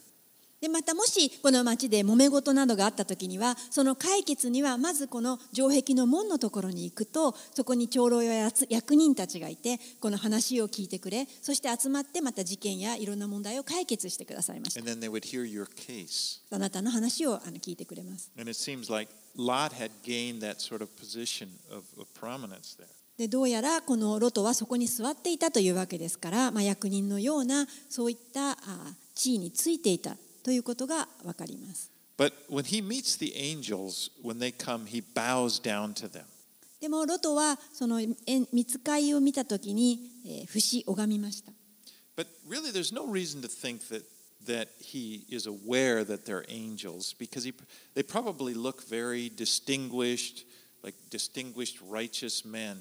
[0.62, 14.80] でまたもしこの町で揉め事などがあった時にはその解決にはまずこの城壁の門のところに行くとそこに長老や役人たちがいてこの話を聞いてくれそして集まってまた事件やいろんな問題を解決してくださいました.
[16.52, 22.86] あなたの話をあの聞いてくれます And it seems like Lot had gained that sort of position of, of prominence there.
[23.18, 28.56] でどうやらこのロトはそこに座っていたというわけですから、まあ、役人のようなそういったあ
[29.16, 31.90] 地位についていたということがわかります。
[32.18, 36.24] But when he meets the angels, when they come, he bows down to them.
[36.80, 38.06] でもロトはそのえ
[38.52, 41.52] 見つかいを見た時に、えー、不死拝みました
[42.16, 44.04] But really, there's no reason to think that,
[44.46, 47.54] that he is aware that they're angels because he,
[47.94, 50.44] they probably look very distinguished,
[50.82, 52.78] like distinguished righteous men.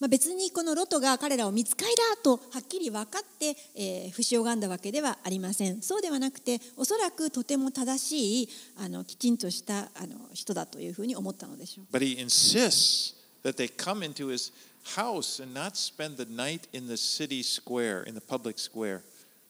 [0.00, 5.82] まあ、別にこのロトが彼らを見つかいだとはっきり分かって、えー、不死拝んだわけではありません。
[5.82, 11.86] そうではなくておそらくとても正しいあのきちんとしたあの人だというふうに思ったのでしょう。
[11.96, 14.52] But he insists that they come into his
[14.96, 19.00] house and not spend the night in the city square, in the public square.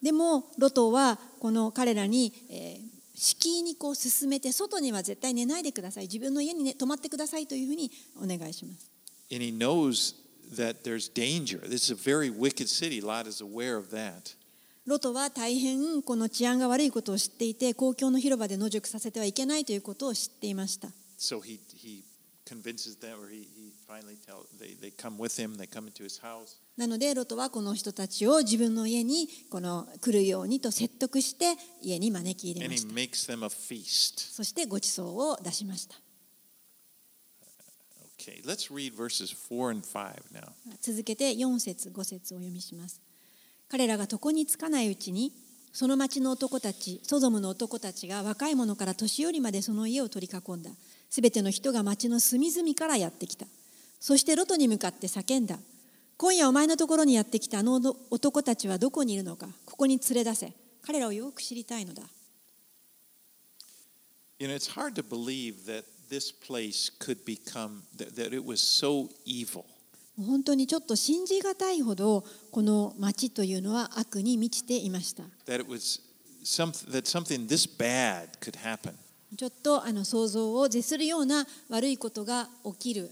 [0.03, 6.05] でもロトはこの彼らに、えー敷居にこう進めて外には絶対寝ないでください。
[6.05, 8.91] 自分の家に、ね、泊まってくださいというふうにお願いします。
[9.33, 10.24] And he knows
[14.87, 20.89] ロトは大変この治安が悪いことを知っていて、公共の広場で野宿させてはいけないということを知っていました。
[26.77, 32.93] なので、ロトはこの人たちを自分の家にこの来るようにと説得して、家に招き入れました。
[34.35, 36.04] そして、ごちそうを出しました。
[38.27, 40.49] Okay, let's read verses 4 and 5 now.
[40.81, 43.03] 続けて4節5節をお読みします。
[43.69, 45.31] 彼らが床につかないうちに
[45.75, 50.71] その町の男たちソドムの男たちが若い者から年寄りまでその家を取り囲んだ。
[51.11, 53.45] すべての人が町の隅々からやってきた。
[54.01, 55.59] そしてロトに向かって叫んだ。
[56.17, 57.79] 今夜お前のところにやってきたあの
[58.11, 60.53] 男たちはどこにいるのかここに連れ出せ。
[60.81, 62.03] 彼らをよく知りたいのだ。
[64.39, 65.85] You know, it's hard to believe that
[66.15, 69.65] this place could become that, it was so evil.
[70.17, 75.25] 本当にちょっと信じがたいほどこの町というのは悪に満ちていました。
[75.25, 75.29] あ
[79.93, 83.11] の想像を絶するような悪いことが起きる。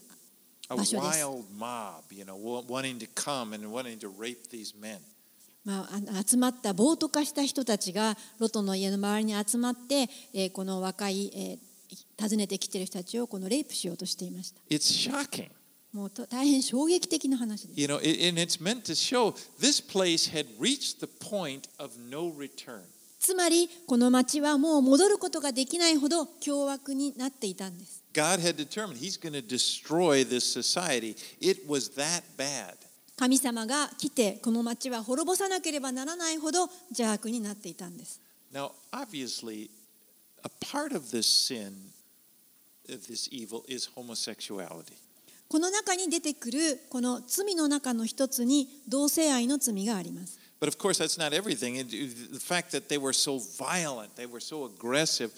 [6.26, 10.08] 集まった暴徒化した人たちがロトの家の周りに集まって
[10.50, 11.58] この若い
[12.20, 15.50] 訪ねてきている人たちをこのレイプしようとしていました It's shocking.
[15.92, 21.92] もうと大変衝撃的な話です You know, and it's meant to show this place had reached the point of
[22.10, 22.80] no return.
[23.18, 31.16] つまりこの町はもう戻ることができないほど凶悪になっていたんです God had determined He's going to destroy this society.
[31.40, 32.74] It was that bad.
[33.16, 38.20] 神様が来てこの町は滅ぼさなければならないほど邪悪になっていたんです
[38.52, 39.70] Now, obviously,
[40.43, 41.73] a part of this sin,
[42.89, 44.93] of this evil, is homosexuality.
[45.49, 51.75] この中に出てくるこの罪の中の一つに同性愛の罪があります But of course, that's not everything.
[51.77, 51.89] It-
[52.33, 55.31] the fact that they were so violent, they were so aggressive.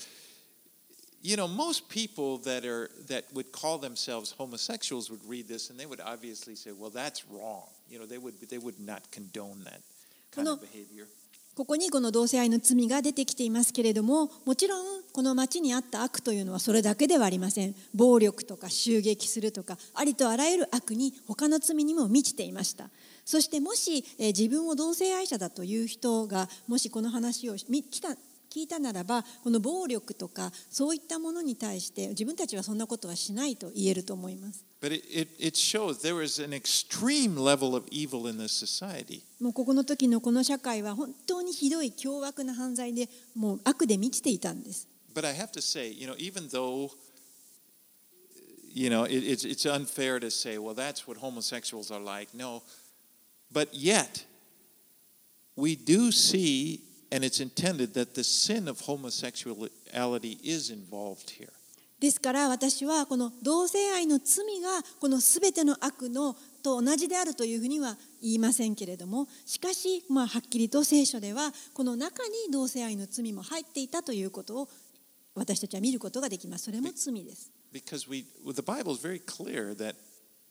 [1.22, 5.78] You know, most people that are that would call themselves homosexuals would read this and
[5.78, 9.66] they would obviously say, "Well, that's wrong." You know, they would they would not condone
[9.66, 9.82] that
[10.32, 11.08] kind of Kono- behavior.
[11.55, 17.75] ここにこの同性愛の罪が出てきていますけれどももちろんこの町にあった悪というのはそれだけではありません。
[17.95, 22.91] 暴力とか襲撃するとかありとあらゆる悪に他の罪にも満ちていました。
[23.25, 28.09] そしてもし、え自分を同性愛者だという人がもしこの話をみ来た
[28.51, 34.64] 聞いたならばこの暴力とかそういったものに対して自分たちはそんなことはしないと言えると思います。
[34.84, 39.24] But it, it, it shows there is an extreme level of evil in this society.
[39.42, 46.92] もうここの時のこの社会は本当にひどい凶悪な犯罪でもう悪で満ちていたんです But I have to say, you know, even though,
[48.72, 52.34] you know, it, it's, it's unfair to say, well, that's what homosexuals are like.
[52.34, 52.62] No.
[53.52, 54.24] But yet,
[55.56, 61.50] we do see, and it's intended that the sin of homosexuality is involved here.
[62.01, 64.69] ですから私はこの同性愛の罪が
[65.01, 74.69] この全ての悪のと同じであるというふうには言いませんけれどもしかし、まあ、はっきりと聖書ではこの中に同性愛の罪も入っていたということを
[75.35, 79.97] 私たちは見ることができますそれも罪です Because we, the Bible is very clear that,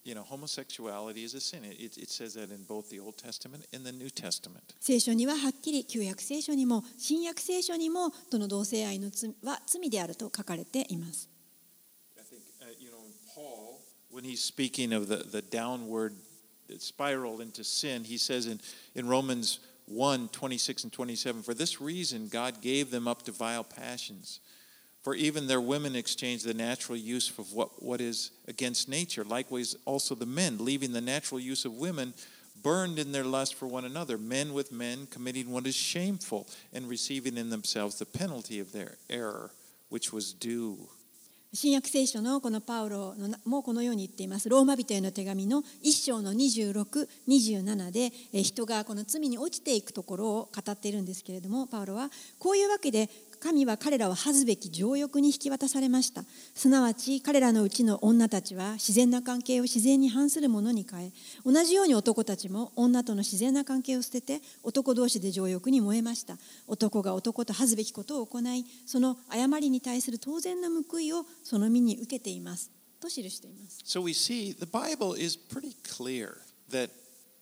[0.03, 1.63] you know, homosexuality is a sin.
[1.63, 4.76] It, it, says that in both the Old Testament and the New Testament.
[4.82, 11.30] 聖書にははっきり旧約聖書にも新約聖書にもその同性愛の罪は罪であると書かれています
[13.34, 16.16] Paul, when he's speaking of the, the downward
[16.78, 18.60] spiral into sin, he says in,
[18.96, 23.64] in Romans 1 26 and 27, For this reason, God gave them up to vile
[23.64, 24.39] passions.
[25.02, 29.26] For even their women exchanged the natural use of what, what is against nature.
[29.26, 32.14] Likewise, also the men, leaving the natural use of women,
[32.62, 36.88] burned in their lust for one another, men with men, committing what is shameful, and
[36.88, 39.52] receiving in themselves the penalty of their error.
[39.89, 40.89] which was due.
[41.56, 44.49] 新約聖書のこのパウロのもこのように言っています。
[44.49, 53.08] ローマ人への手紙の1章の26、27でえ人がこの罪に落ちていくところを語っているんですけれども、パウロはこういうわけで
[53.44, 56.24] 神は彼らを恥ずべき情欲に引き渡されました。
[56.56, 61.12] すなわち彼らのうちの女たちは自然な関係を自然に反するものに変え、
[61.46, 66.38] 同じように男たちも女との自然な関係を捨てて男同士で情欲に燃えました。
[66.68, 72.72] 男が男と恥ずべきことを行い、その誤りに対する当然な報いをその身に受けています。
[73.02, 73.80] と記しています。
[73.84, 76.38] So we see the Bible is pretty clear
[76.72, 76.91] that,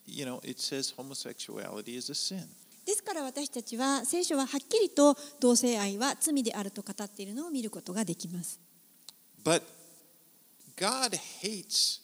[0.08, 2.48] you know, it says homosexuality is a sin.
[2.86, 8.60] ですから私たちは聖書ははっきりと同性愛は罪であると語っているのを見ることができます。
[9.44, 9.62] But
[10.76, 12.02] God hates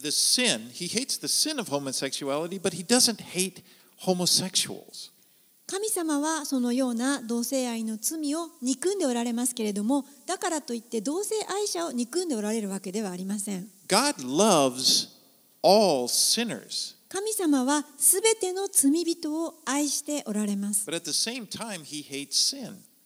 [0.00, 0.70] the sin.
[0.70, 3.62] He hates the sin of homosexuality, but He doesn't hate
[4.04, 5.12] homosexuals.
[5.66, 15.10] 神様はそのような同性愛の罪を憎んでおられますけれどもだからといって同性愛者を憎んでおられるわけではありません God loves
[15.62, 20.84] all sinners, 神様はすべての罪人を愛しておられます。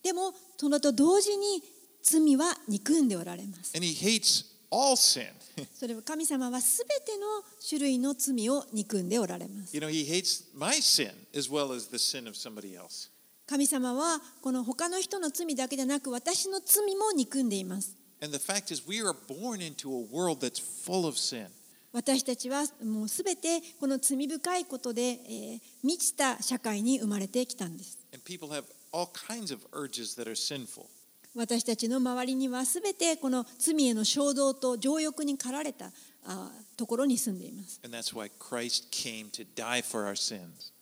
[0.03, 1.63] でも、そのと同時に
[2.03, 3.71] 罪は憎んでおられます。
[5.79, 9.77] そ神様はすべての種類の罪を憎んでおられます。
[9.77, 9.89] You know,
[11.37, 11.89] as well、as
[13.47, 17.95] 神様はこの他の人の罪だけでなく私の罪も憎んでいます。
[21.93, 27.99] 私たちはもうすべてこの罪深いことで、えー、満ちた社会に生まれてきたんです。
[31.35, 35.91] 私たちの周りにはすべてこの罪への衝動と情欲に駆られた
[36.27, 37.81] あところに住んでいます。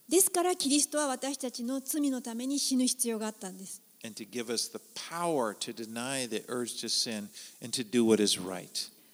[0.09, 3.81] ですからキリストは私たちの罪のために死ぬ必要があったんです。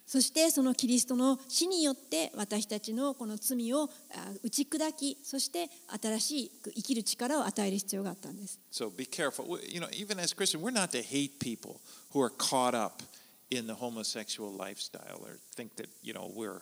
[0.07, 5.69] そしてそのキリストの死によって私たちのこの罪をあ打ち砕きそして
[6.01, 9.45] 新しく生きる力を与える必要があったんです So be careful.
[9.49, 11.81] We- You know, even as Christians, we're not to hate people
[12.13, 13.03] who are caught up
[13.51, 16.61] in the homosexual lifestyle or think that, you know, we're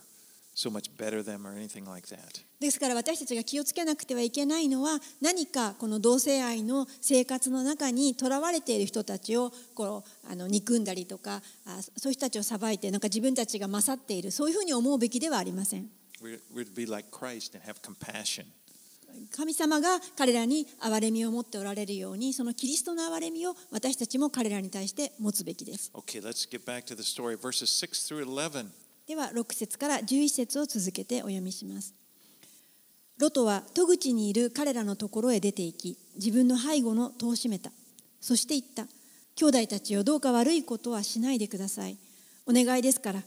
[0.55, 2.43] so much better them or anything like that.
[2.59, 15.89] ですから私たちが気をつけなくてはいけないのは何かこの同性愛の生活の中にとらわれている人たちをこうあの憎んだりとかあそういう人たちを裁いてなんか自分たちが勝っているそういうふうに思うべきではありません
[16.23, 18.45] We're, we're to be like Christ and have compassion.
[19.35, 28.71] 神様が彼らに憐れみを持っておられるようにそのキリストの憐れみを私たちも彼らに対して持つべきです Okay, let's get back to the story, verses 6 through 11.
[29.07, 31.93] では6節から11節を続けてお読みします。
[33.19, 37.71] ロトは戸口にいる彼らのところへ出て行き、自分の背後の戸を閉めた。
[38.19, 38.87] そして言った。
[39.35, 41.97] 兄弟たちよ、どうか悪いことはしないでください。
[42.47, 43.21] お願いですから。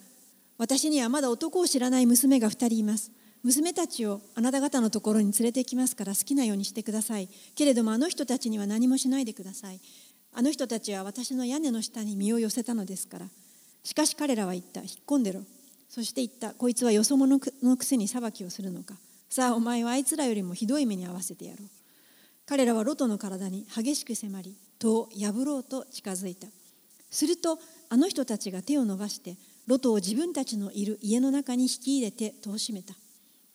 [0.59, 3.12] 私にはまだ男を知らない娘が二人います。
[3.45, 7.29] 娘たちをあなた方のところに連れて行きますから好きなようにしてください。
[7.55, 9.81] けれどもあの人たちには何もしないでください。
[10.35, 13.29] あの人たちは私の屋根の下に身を寄せたのですから。
[13.85, 14.81] しかし彼らは言った。
[14.81, 15.43] 引っ込んでろ。
[15.89, 16.55] そして言った。
[16.55, 18.95] こいつはよそ者のくせに裁きをするのか。
[19.30, 21.68] さあお前はあいつらよりもひどい目に遭わせてやろう。
[22.47, 26.47] 彼らはロトの体に激しく迫り、戸を破ろうと近づいた。
[27.11, 27.59] すると
[27.89, 29.36] あの人たちが手を伸ばして
[29.66, 32.95] ロトを自分たちのいる家の中に引き入れて戸を閉めた。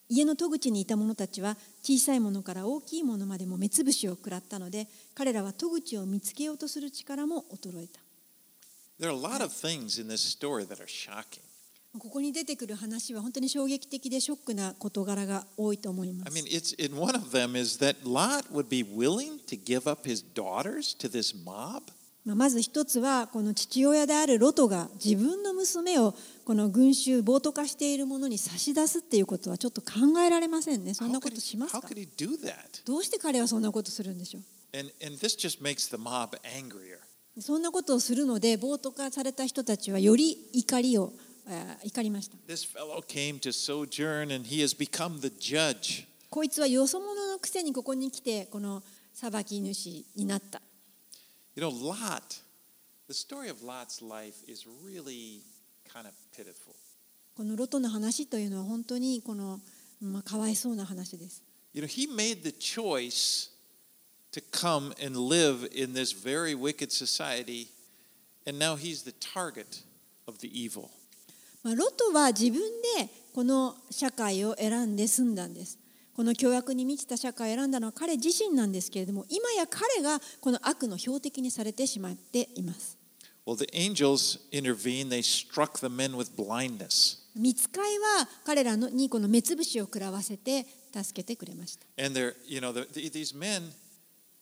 [0.09, 7.99] 家の戸口にいた者たちは小さいものから大きいものまでも目つぶしを食らったので彼らは戸口を見つけようとする力も衰えた。
[8.99, 11.52] There are a lot of things in this story that are shocking.
[11.99, 16.37] ここに出てくる話は本当に衝撃的でショックな事柄が多いと思いま I す。
[16.43, 20.23] mean, it's in one of them is that Lot would be willing to give up his
[20.33, 21.83] daughters to this mob.
[22.25, 26.15] まず一つはこの父親であるロトが自分の娘を
[26.45, 30.93] この群衆暴徒化しているものに差し出すっていうことはちょっと考えられませんね。
[30.93, 31.81] そんなことしますか?
[32.85, 36.97] どうして彼はそんなことするんでしょう？And and this just makes the mob angrier.
[37.41, 41.32] そんなことをするので暴徒化された人たちはより怒りをえー
[41.83, 42.37] 怒りました。
[42.47, 46.05] This fellow came to sojourn and he has become the judge.
[46.29, 48.81] こいつはよそ者のくせにここに来てこの
[49.13, 50.61] 裁き主になった。
[51.55, 52.41] You know, Lot,
[53.07, 55.41] the story of Lot's life is really
[55.87, 56.73] kind of pitiful.
[57.35, 59.59] このロトの話というのは本当にこの、
[60.01, 61.43] まあ、かわいそうな話です。
[61.73, 63.49] You know, he made the choice
[64.31, 67.67] to come and live in this very wicked society,
[68.47, 69.83] and now he's the target
[70.27, 70.89] of the evil.
[71.63, 72.59] まあ、ロトは自分
[72.97, 75.79] でこの社会を選んで住んだんです。
[76.15, 82.99] この凶悪に満ちた社会を選んだのは彼自身なんですけれども今や彼がこの悪の標的にされてしまっています
[83.45, 85.09] Well, the angels intervened.
[85.11, 87.17] They struck the men with blindness.
[87.35, 93.63] 見つかいは彼らのにこの目つぶしを食らわせて助けてくれました And they're, you know, the, the, these men,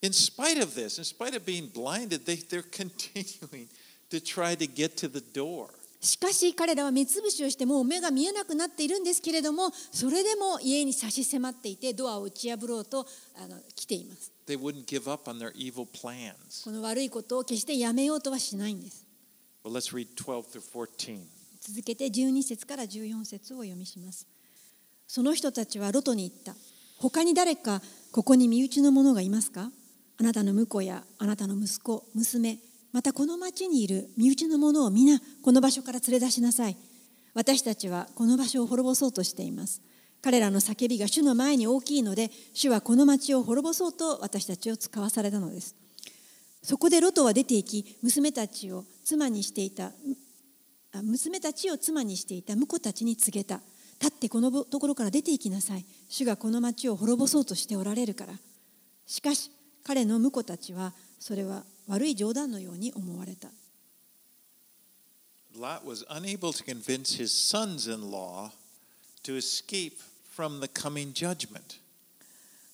[0.01, 3.69] in spite of this, in spite of being blinded, they, they're continuing
[4.09, 5.69] to try to get to the door.
[6.01, 13.05] しかし彼らは目つぶしをしてもう目が見えなくなっているんですけれどもそれでも家に差し迫っていてドアを打ち破ろうと
[13.37, 14.31] あの来ています。
[14.47, 16.63] They wouldn't give up on their evil plans.
[16.63, 19.05] この悪いことを決してやめようとはしないんです。
[19.63, 21.19] Well, let's read 12 through 14.
[21.61, 24.25] 続けて12節から14節をお読みします。
[25.07, 26.55] その人たちはロトに言った。
[26.97, 27.79] 他に誰か
[28.11, 29.69] ここに身内の者がいますか？
[30.17, 32.57] あなたの婿やあなたの息子娘
[32.91, 36.77] またこの町にいる身内の者を皆この場所から連れ出しなさい。
[37.33, 39.81] 私たちはこの場所を滅ぼそうとしています。
[40.21, 45.75] 彼らの叫びが主の前に大きいので主はこの町を滅ぼそうと私たちを使わされたのです。
[46.61, 49.91] そこでロトは出て行き娘たちを妻にしていた
[51.01, 53.61] 娘たちを妻にしていた婿たちに告げた。
[54.01, 55.85] 立ってこのところから出て行きなさい。
[56.09, 58.33] 主がこの町を滅ぼそうとしておられるから。
[59.05, 59.51] しかし
[59.83, 63.49] 彼の婿たちはそれは悪い冗談のように思われた。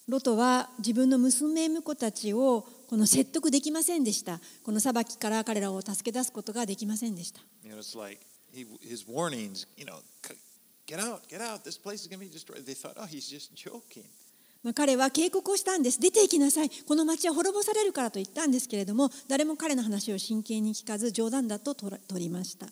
[0.08, 4.40] ロトは自分の娘婿たちをこの説得できませんでした。
[4.64, 7.42] この裁きから彼らを助け出すことができませんでした。
[14.64, 16.00] まあ彼は警告をしたんです。
[16.00, 16.70] 出て行きなさい。
[16.70, 22.68] この町は滅ぼされるからと言ったんですけれども誰も彼の話を真剣に聞かず冗談だと取りました。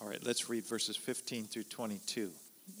[0.00, 2.30] Right, let's read verses 15 through 22.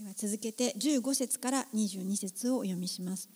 [0.00, 3.28] では続けて15節から22節をお読みします。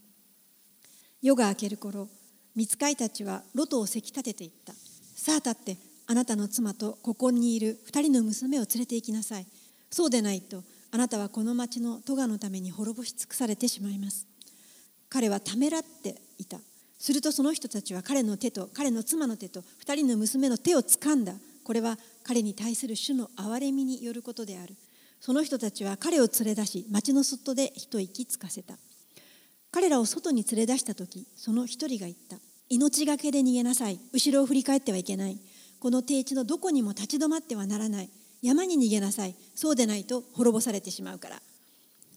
[1.23, 2.09] 夜が明ける頃
[2.55, 4.73] 見つかいたちはロトをせき立てていった。
[5.15, 5.77] さあ立って
[6.07, 9.47] あなたの妻とここにいる二人の娘を連れて行きなさい。
[9.91, 14.26] そうでないとあなたはこの町の咎のために滅ぼし尽くされてしまいます
[15.17, 16.59] 彼はためらっていた。
[16.99, 21.33] するとその人たちは彼の手と彼の妻の手と二人の娘の手を掴んだ。
[21.65, 24.77] これは彼に対する主の憐れみによることである。
[25.19, 28.75] その人たちは彼を連れ出し町の外で一息つかせた。
[29.73, 32.37] 彼らを外に連れ出した時その一人が言った。
[32.69, 33.99] 命がけで逃げなさい。
[34.13, 35.39] 後ろを振り返ってはいけない。
[35.81, 38.11] この低地のどこにも立ち止まってはならない。
[38.43, 39.35] 山に逃げなさい。
[39.55, 41.41] そうでないと滅ぼされてしまうから。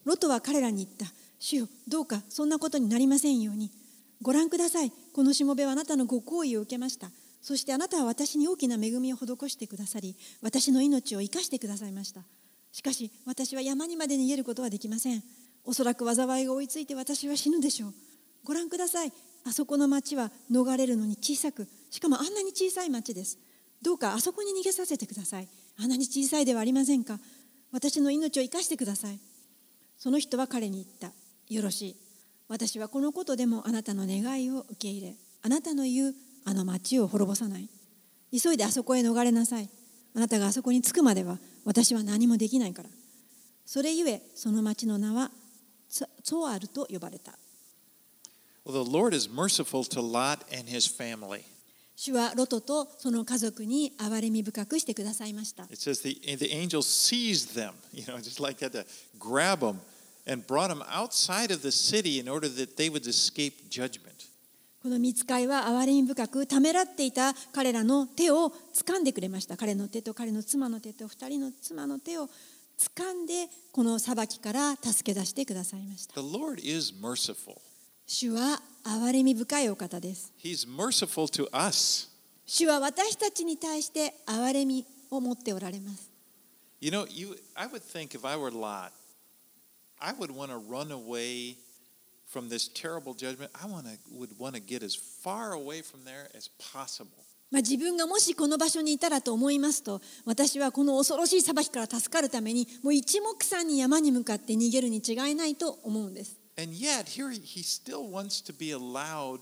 [0.04, 1.06] ロトは彼らに言った。
[1.40, 3.72] 主よどうかそんなことになりませんように。
[4.22, 4.92] ご覧ください。
[5.14, 7.10] このしもべはあなたのご好意を受けました。
[7.42, 12.22] そしてあなたは私に大きな恵みを施してくださり私の命を生かしてくださいました。
[12.74, 15.24] しかし私は山にまで逃げることはできません。
[15.64, 17.94] おそらく災いが追いついて私は死ぬでしょう。
[18.44, 19.14] ご覧ください。
[19.46, 23.38] あそこの町は逃れるのに小さくしかもあんなに小さい町です。
[23.82, 25.48] どうかあそこに逃げさせてください。
[25.78, 27.20] あんなに小さいではありませんか。
[27.72, 29.20] 私の命を生かしてください。
[29.98, 31.19] その人は彼に言った。
[31.50, 31.96] よろしい。
[32.48, 37.70] 私はこのことでもあなたの願いを受け入れあなたの言うあの町を滅ぼさない。
[38.32, 39.70] 急いであそこへ逃れなさい。
[40.16, 42.90] あなたがあそこに着くまでは私は何もできないから。
[43.66, 45.32] それゆえその町の名は
[45.90, 47.34] ツツォアルと呼ばれた。
[48.66, 51.42] Well, the Lord is merciful to Lot and his family.
[51.96, 55.64] 主はロトとその家族に憐れみ深くしてくださいました。
[55.64, 58.86] It says the, the angel seized them, you know, just like had to
[59.20, 59.80] grab them
[60.28, 64.30] and brought them outside of the city in order that they would escape judgment.
[64.82, 72.30] この見つかいは憐れみ深くためらっていた彼らの手を掴んでくれました彼の手と彼の妻の手と二人の妻の手を
[72.78, 77.58] 掴んでこの裁きから助け出してくださいました The Lord is merciful.
[78.08, 82.10] 主は憐れみ深いお方です He's merciful to us.
[82.46, 86.10] 主は私たちに対して憐れみを持っておられます
[86.80, 88.92] You know, you I would think if I were Lot,
[90.00, 91.58] I would want to run away
[92.28, 93.52] from this terrible judgment.
[93.62, 97.18] I want to would want to get as far away from there as possible.
[97.52, 109.40] まあ、自分がもしこの場所にいたらと思いますと私はこの恐ろしい裁きから助かるためにもう一目散に山に向かって逃げるに違いないと思うんです And yet, here he- he still wants to be allowed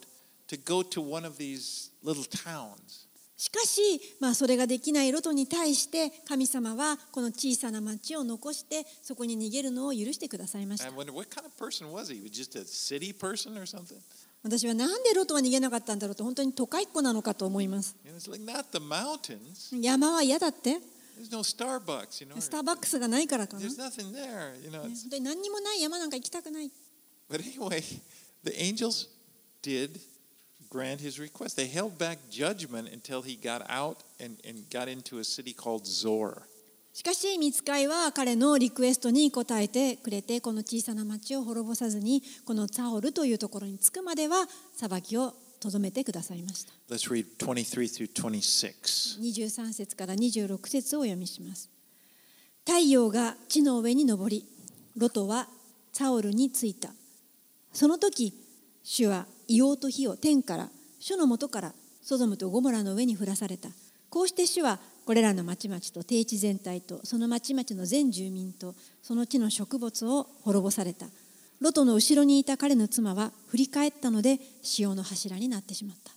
[0.48, 3.07] to go to one of these little towns.
[3.38, 10.88] しかし、まあ、それができないロトに対して神様はこの小さな町を残してそこに逃げるのを許してくださいました。
[14.42, 17.96] 私は何でロトは逃げなかったんだろうと本当に都会っ子なのかと思います。
[19.72, 20.80] 山は嫌だって。
[22.42, 23.62] スターバックスがないからかな。
[25.04, 26.72] 本当に何にもない山なんか行きたくない。
[30.70, 31.56] Grant his request.
[31.56, 35.86] They held back judgment until he got out and, and got into a city called
[35.86, 36.44] Zor.
[36.94, 49.22] しかし見つかいは彼のリクエストに応えてくれてこの小さな町を滅ぼさずにこのツァオルというところに着くまでは裁きをとどめてくださいました Let's read 23 through 26.
[49.22, 51.70] 23節から26節をお読みします
[52.66, 54.44] 太陽が地の上に昇り
[54.98, 55.48] ロトは
[55.94, 56.90] ツァオルに着いた
[57.74, 58.34] その時
[58.90, 63.68] 主は硫黄と火を天から主のもとからソドムとゴモラの上に降らされた。
[64.10, 71.08] こうして主はこれらの町々と低地全体とその町々の全住民とその地の植物を滅ぼされた。
[71.60, 76.14] ロトの後ろにいた彼の妻は振り返ったので潮の柱になってしまった。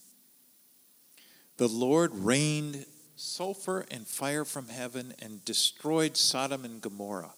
[1.58, 7.30] The Lord rained sulfur and fire from heaven and destroyed Sodom and Gomorrah.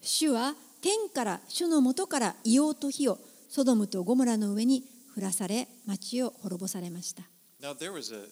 [0.00, 3.18] 主は天から主のもとから硫黄と火を
[3.50, 4.84] ソドムとゴモラの上に
[5.16, 7.24] 降らされ町を滅ぼされました
[7.60, 8.28] Now, there was a,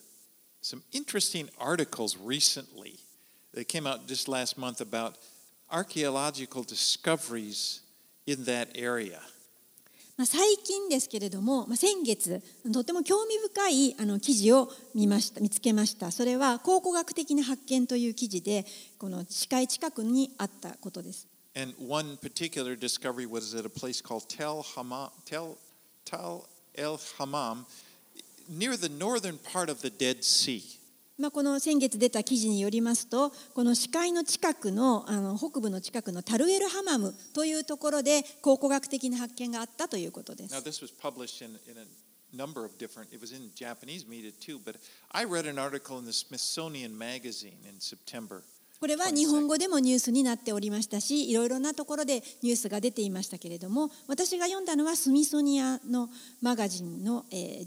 [0.62, 3.00] some interesting articles recently
[3.52, 5.14] that came out just last month about
[5.70, 7.80] archaeological discoveries
[8.26, 9.18] in that area.
[10.16, 12.42] まあ、最近ですけれども、まあ、先月
[12.72, 18.66] とても興味深いあの記事を見ました見つけましたそれは考古学的な発見という記事で
[18.98, 25.58] この視界近くにあったことです And one particular discovery was at a place called Tel, Hama, Tel,
[26.04, 26.46] Tel
[26.76, 27.66] El Hammam,
[28.48, 30.62] near the northern part of the Dead Sea.
[31.18, 41.84] まあ、この先月出た記事によりますとこの視界の近くのあの北部の近くのタルエルハマムというところで考古学的な発見があったということで Now, す this was published in, in a
[42.32, 44.76] number of different, it was in Japanese media too, but
[45.10, 48.44] I read an article in the Smithsonian Magazine in September.
[48.80, 56.08] これは日本語でもニュースになっておりましたしいろいろなところでニュースが出ていましたけれども私が読んだのはスミソニアの
[56.40, 57.66] マガジンの、えー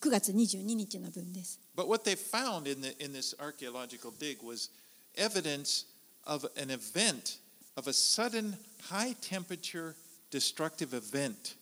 [0.00, 1.60] 9月22日の分です。
[1.76, 4.70] But what they found in, the, in this archaeological dig was
[5.16, 5.86] evidence
[6.26, 7.38] of an event,
[7.76, 8.56] of a sudden
[8.90, 9.94] high temperature
[10.30, 11.56] destructive event.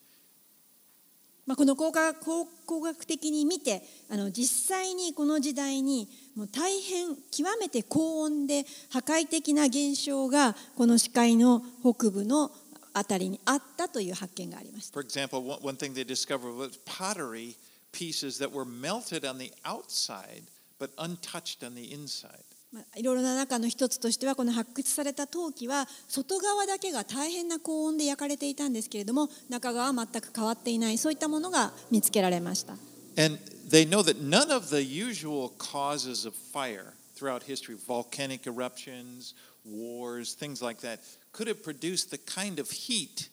[1.46, 12.50] まあ、この考古考古学的に見てあの実際にこの時代にもう大変極めて高温で破壊的な現象がこの視界の北部の
[12.92, 15.00] あたりにあったという発見がありました。
[15.00, 17.56] For example, one, one thing they discovered was pottery
[17.92, 20.44] pieces that were melted on the outside
[20.78, 22.42] but untouched on the inside.
[22.72, 32.72] まあ、いろいろな中の一つとしてはこの発掘された陶器は外側だけが大変な高温で焼かれていたんですけれども中側は全く変わっていないそういったものが見つけられました。
[33.16, 33.38] And
[33.70, 39.34] they know that none of the usual causes of fire throughout history, volcanic eruptions,
[39.64, 41.00] wars, things like that,
[41.32, 43.28] could have produced the kind of heat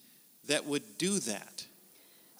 [0.46, 1.66] that would do that.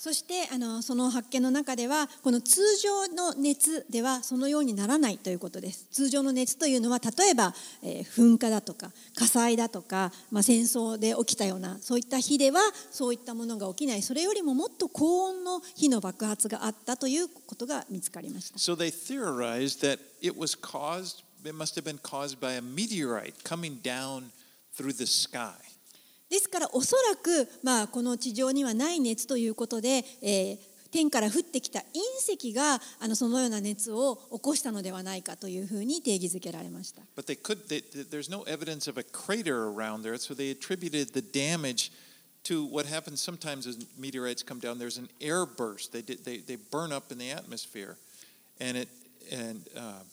[0.02, 5.86] そしてあのその発見の中ではこの通常の熱ではそのようにならないということです。
[5.92, 14.02] 通常の熱というのは例えば、えー噴火だとか火災だとか、まあ、戦争で起きたようなそういった火ではそういったものが起きない。
[14.02, 18.58] それよりももっと高温の火の爆発があったということが見つかりました。
[18.58, 23.80] So they theorized that it was caused, it must have been caused by a meteorite coming
[23.80, 24.32] down
[24.76, 25.71] through the sky.
[26.32, 30.58] ですからおそらく、まあ、この地上にはない熱ということで、えー
[30.92, 37.00] 天から降ってきた隕石があのそのような熱を起こしたのではないかというふうに定義づけられました。
[37.16, 37.80] But they could, they,
[38.10, 41.92] there's no evidence of a crater around there, so they attributed the damage
[42.44, 44.78] to what happens sometimes as meteorites come down.
[44.78, 45.94] There's an air burst.
[45.94, 47.96] They, they, they burn up in the atmosphere.
[48.60, 48.88] And it,
[49.32, 50.04] and, uh,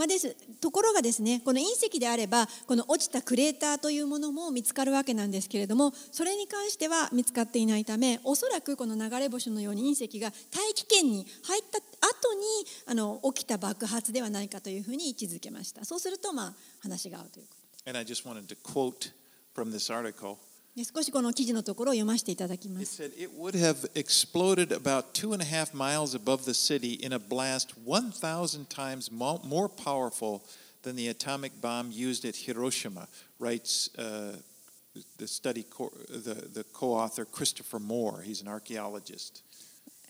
[0.00, 12.40] まあ、ですところがですねこの隕石であればこの落ちたクレーターというものも見つかるわけなんですけれどもそれに関しては見つかっていないためおそらくこの流れ星のように隕石が大気圏に入った後に
[12.86, 19.12] あの起きた爆発ではないかというふうに位置づけましたそうするとまあ話が合うということ and I just wanted to quote
[19.54, 20.38] from this article.
[20.80, 26.44] で少しこの記事のところを読ませていただきま It す said it would have exploded about two and a half miles above
[26.44, 30.40] the city in a blast 1,000 times mo- more powerful
[30.82, 33.08] than the atomic bomb used at Hiroshima,
[33.38, 34.36] writes uh,
[35.18, 38.22] the study co- the, the co-author Christopher Moore.
[38.24, 39.42] He's an archaeologist.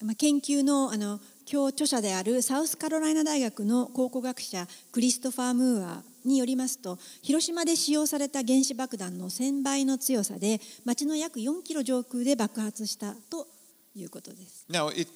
[0.02, 13.47] まあ、研究のあの共著者であるサウスカロライナ大学の考古学者クリストファー・ムーアによりますと広島で使用された原子爆弾の1000倍の強さで町の約4キロ上空で爆発したと
[13.95, 14.65] いうことです。
[14.69, 15.09] Now, it,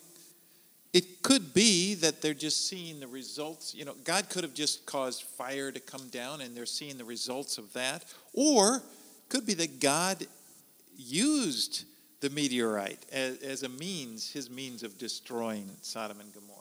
[0.94, 3.76] it could be that they're just seeing the results.
[3.76, 7.06] You know, God could have just caused fire to come down and they're seeing the
[7.06, 8.04] results of that.
[8.34, 8.82] Or
[9.30, 10.26] could be that God
[10.98, 11.86] used
[12.22, 16.60] the meteorite as, as a means, his means of destroying Sodom and Gomorrah.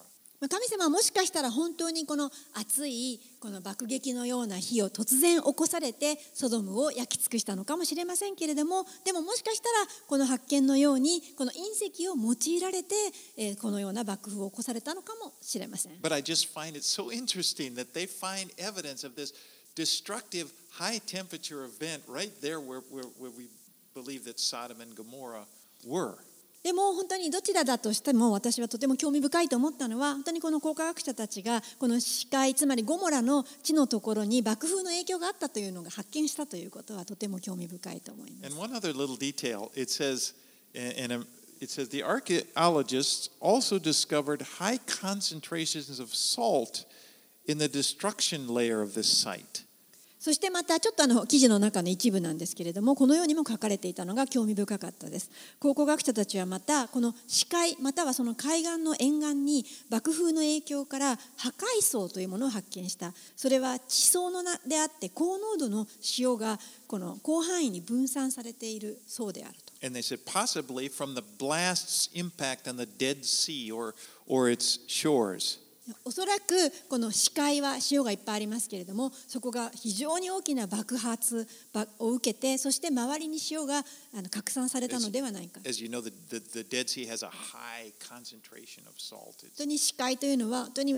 [0.49, 12.95] 神様はもしかしたら本当にこの熱いこの爆撃のような火を突然起こされてソドムを焼き尽くしたのかもしれませんけれどもでももしかしたらこの発見のようにこの隕石を用いられて、
[13.37, 15.93] えーこのような爆風を起こされたのかもしれません。
[16.01, 19.33] But I just find it so interesting that they find evidence of this
[19.75, 23.47] destructive high temperature event right there where, where, where we
[23.93, 25.45] believe that Sodom and Gomorrah
[25.85, 26.17] were.
[26.63, 38.55] でも本当にどちらだとしても私はとても興味深いと思ったのは本当にこの考古学者たちがこの視界つまりゴモラの地のところに爆風の影響があったというのが発見したということはとても興味深いと思います。
[38.55, 40.33] And one other little detail it says,
[40.73, 41.25] and
[41.59, 46.85] it says the archaeologists also discovered high concentrations of salt
[47.45, 49.65] in the destruction layer of this site.
[50.23, 55.29] そしてまたちょっとあの記事の中の一部なんですけれどもこのようにも書かれていたのが興味深かったです。
[55.59, 63.11] 考古学者たちはまたこの視界またはその海岸の沿岸に爆風の影響から破壊層というものを発見した。
[63.35, 66.57] それは地層のなであって高濃度の塩が
[66.87, 69.73] この広範囲に分散されている層であると。
[69.85, 73.93] And they said possibly from the blast's impact on the Dead Sea or,
[74.25, 75.62] or its shores.
[76.05, 76.55] おそらく
[76.87, 81.45] この視界は塩がいっぱいありますけれどもそこが非常に大きな爆発
[81.99, 83.83] を受けてそして周りに塩が
[84.31, 85.73] 拡散されたのではないか本
[89.57, 90.93] 当に視界というのは本当に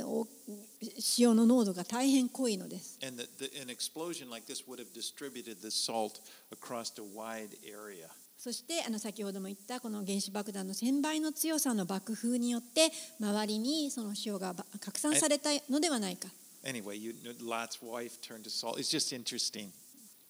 [1.17, 2.99] 塩の濃度が大変濃いのです。
[3.03, 6.19] And the, the, an explosion like this would have distributed the salt
[6.51, 8.09] across the wide area.
[8.45, 16.27] そしてあの先ほども言ったこの原子爆弾の1000倍の強さの爆風によって周りにその塩がば拡散されたのではないか。
[16.63, 18.79] Anyway, you, Lot's wife turned to salt.
[18.79, 19.69] It's just interesting.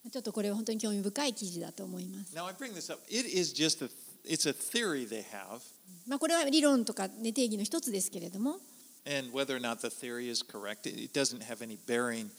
[0.10, 2.34] ちょっとこれは本当に興味深い記事だと思います。
[2.34, 3.04] Now I bring this up.
[3.10, 3.90] It is just a
[4.24, 5.60] it's a theory they have,
[6.08, 8.62] まあ、これは理論とか、ね、定義の一つですけれども
[9.06, 12.30] and whether or not the theory is correct, it doesn't have any bearing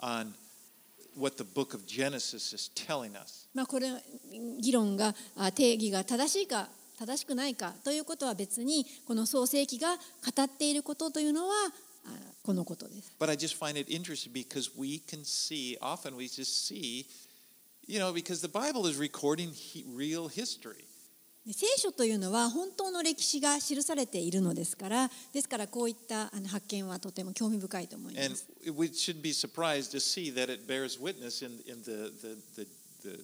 [0.00, 0.32] on
[1.16, 3.48] what the book of Genesis is telling us.
[3.54, 3.88] まあ、これ
[4.60, 11.54] 議論があ定義が正しいか正しくないかということは別にこの創世記が語っていることというのは
[12.06, 12.10] あ
[12.42, 13.12] このことです。
[13.18, 17.06] But I just find it interesting because we can see often we just see,
[17.86, 19.52] you know, because the Bible is recording
[19.94, 20.85] real history.
[21.46, 28.46] で聖書というのは本当の歴史が記されているのですからですからこういったあの発見はとても興味深いと思いま And す。
[28.66, 32.66] we should be surprised to see that it bears witness in, in the, the, the,
[33.04, 33.18] the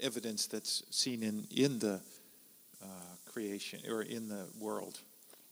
[0.00, 2.00] evidence that's seen in, in the
[2.80, 2.86] uh,
[3.32, 5.00] creation or in the world.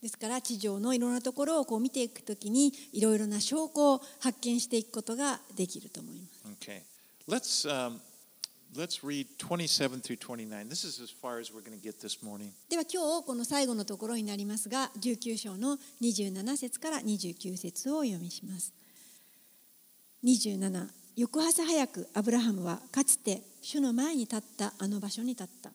[0.01, 6.47] ですから地上のいろんなところをこう見ていくときにいろいろな証拠を発見していくことができると思います。
[6.61, 6.83] Okay.
[7.27, 7.99] Let's, um,
[8.75, 10.69] let's read 27 through 29.
[10.69, 12.51] This is as far as we're going to get this morning.
[12.69, 18.73] では今日この最後のところになりますが19章の27節から29節をお読みします
[20.23, 25.71] 27翌朝早くアブラハムはかつて主の前に立ったあの場所に立った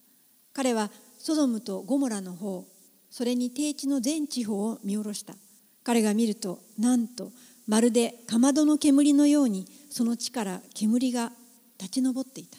[0.52, 2.64] 彼はソドムとゴモラの方
[3.10, 5.34] それに低地の全地方を見下ろした
[5.82, 7.30] 彼が見るとなんと
[7.66, 11.32] まるでかまどの煙のようにその地から煙が
[11.78, 12.58] 立ち上っていた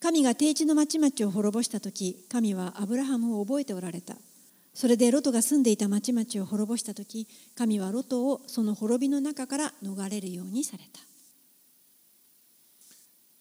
[0.00, 4.16] 神が低地の町々を滅ぼした時神はアブラハムを覚えておられた
[4.74, 7.26] それでロトが住んでいた町々を滅ぼした時
[7.56, 11.00] 神はロトをその滅びの中から逃れるようにされた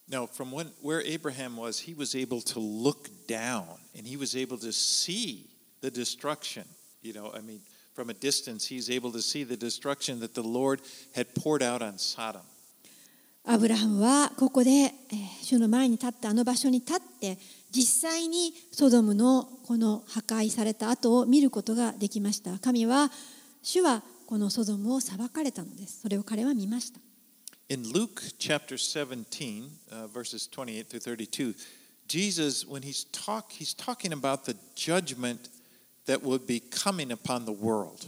[0.08, 3.66] Now, from when, where Abraham was, he was able to look down
[3.98, 5.48] and he was able to see
[5.82, 6.64] the destruction.
[7.02, 7.62] You know, I mean,
[7.96, 10.82] from a distance, he's able to see the destruction that the Lord
[11.16, 12.46] had poured out on Sodom.
[13.48, 17.38] アブラハムはここで、えー主の前に立ったあの場所に立って
[17.72, 23.12] 実際にソドムのこの破壊された後を見ることができました神は
[23.62, 27.00] 主はこのソドムを裁かれたのですそれを彼は見ました
[27.68, 31.56] In Luke chapter 17, uh, verses 28 through 32,
[32.08, 35.50] Jesus, when he's talk, he's talking about the judgment
[36.06, 38.08] that would be coming upon the world.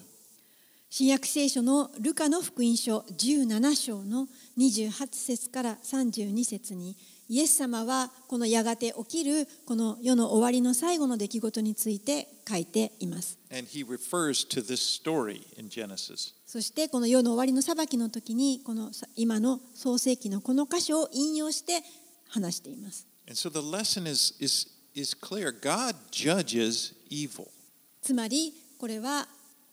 [0.90, 4.28] 新約聖書のルカの福音書17章の
[4.58, 6.95] 28節から32節に
[7.30, 13.38] イエス様はこのやがて起きるこの世の終わりの最後の出来事について書いています。
[16.45, 21.84] そしてこの世の終わりの裁きの時にこの今の創世記のこの箇所を引用して
[22.30, 23.05] 話しています。
[28.01, 29.28] つまりこれは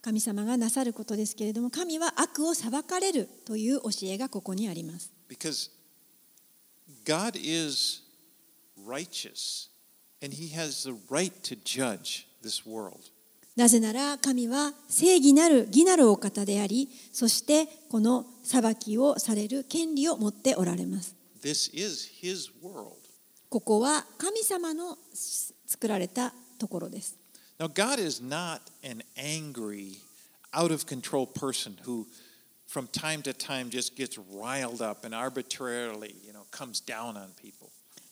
[0.05, 5.11] 神様がなさることですけれども神は悪を裁かれるという教えがここにあります。
[5.31, 5.71] Because
[7.07, 8.03] God is
[8.87, 9.71] righteous
[10.23, 12.99] And he has the right to judge this world.
[13.57, 22.97] なぜなら神は正義なる義なるお方でありそしてこの裁きをされる権利を持っておられます This is his world.
[23.49, 24.99] ここは神様の
[25.67, 27.17] 作られたところです
[27.60, 29.98] Now, God is not an angry,
[30.54, 32.08] out of control person who,
[32.68, 37.30] from time to time, just gets riled up and arbitrarily, you know, comes down on
[37.42, 37.70] people.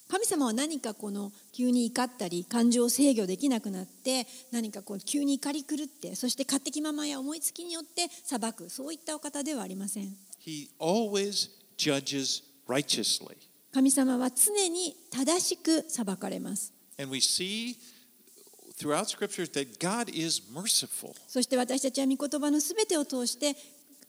[0.08, 13.36] 神様は何かこの急に怒ったり感情を制御できなくなって何かこう急に怒り狂ってそして勝手気ままや思いつきによって裁くそういったお方ではありません He always judges righteously.
[13.74, 17.76] 神様は常に正しく裁かれます And we see
[18.83, 21.15] throughout scriptures that God is merciful.
[21.27, 23.55] そして私たちは御言葉のすべてを通して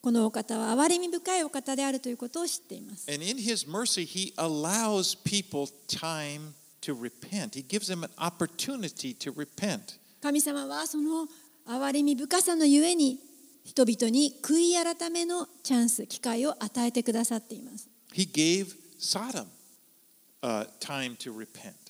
[0.02, 7.54] このお方は憐れみ深いお方であるということを知っています And in his mercy, he allows people time to repent.
[7.54, 9.98] He gives them an opportunity to repent.
[10.20, 11.26] 神様はその
[11.66, 13.18] 憐れみ深さのゆえに
[13.64, 19.46] 人々に悔い改めのチャンス機会を与えてくださっています He gave Sodom
[20.42, 21.83] uh, time to repent.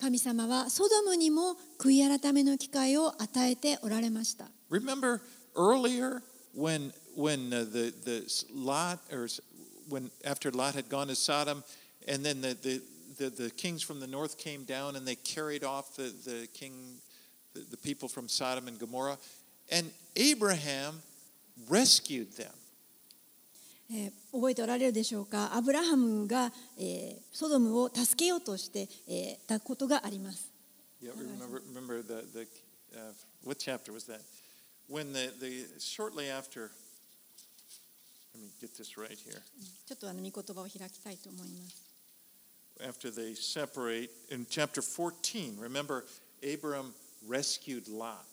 [0.00, 5.20] 神様はソドムにも悔い改めの機会を与えておられました Remember
[5.54, 6.22] earlier
[6.56, 8.24] when when uh, the the
[8.54, 9.28] Lot or
[9.88, 11.62] when after Lot had gone to Sodom,
[12.08, 12.80] and then the the,
[13.18, 16.72] the, the kings from the north came down and they carried off the the king
[17.54, 19.18] the, the people from Sodom and Gomorrah,
[19.70, 21.02] and Abraham
[21.68, 22.52] rescued them.
[23.92, 30.50] えー覚えておられるでしょうかアブラハムが、えーソドムを助けようとして、えーたことがあります
[31.02, 32.46] Yeah, remember remember the the
[32.94, 33.12] uh,
[33.42, 34.20] what chapter was that?
[34.88, 36.70] When the the shortly after.
[38.34, 39.42] Let me get this right here.
[39.86, 41.90] ちょっとあの御言葉を開きたいと思います
[42.80, 46.04] after they separate in chapter 14 remember
[46.42, 46.92] abram
[47.28, 48.24] rescued lot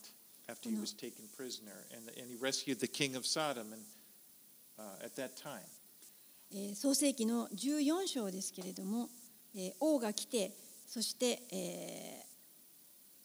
[0.47, 3.81] after he was taken prisoner and, and he rescued the king of sodom and
[4.79, 5.67] uh, at that time
[6.51, 9.09] えー創世紀の14章ですけれども、
[9.55, 10.51] えー王が来て
[10.87, 12.23] そして、え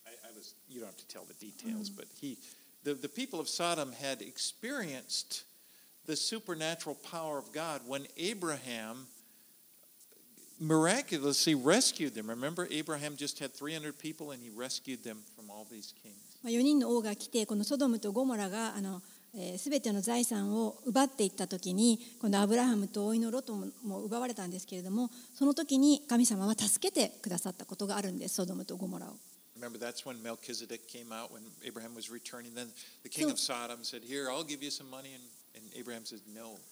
[0.05, 2.37] I, I was you don't have to tell the details but he
[2.85, 5.45] the, the people of sodom had experienced
[6.07, 9.07] the supernatural power of god when abraham
[10.59, 15.67] miraculously rescued them remember abraham just had 300 people and he rescued them from all
[15.71, 19.01] these kings ーまあ、4人の王が来てこのソドムとゴモラがあの、
[19.35, 29.17] えー、全ての財産を奪っていった時にこのアブラハムと甥のロトもも奪われたんですけれどもその時に神様は助けてくださったことがあるんですソドムとゴモラを。
[29.59, 32.53] Remember, that's when Melchizedek came out when Abraham was returning.
[32.55, 32.73] Then
[33.05, 35.13] the king of Sodom said, Here, I'll give you some money.
[35.15, 35.23] And,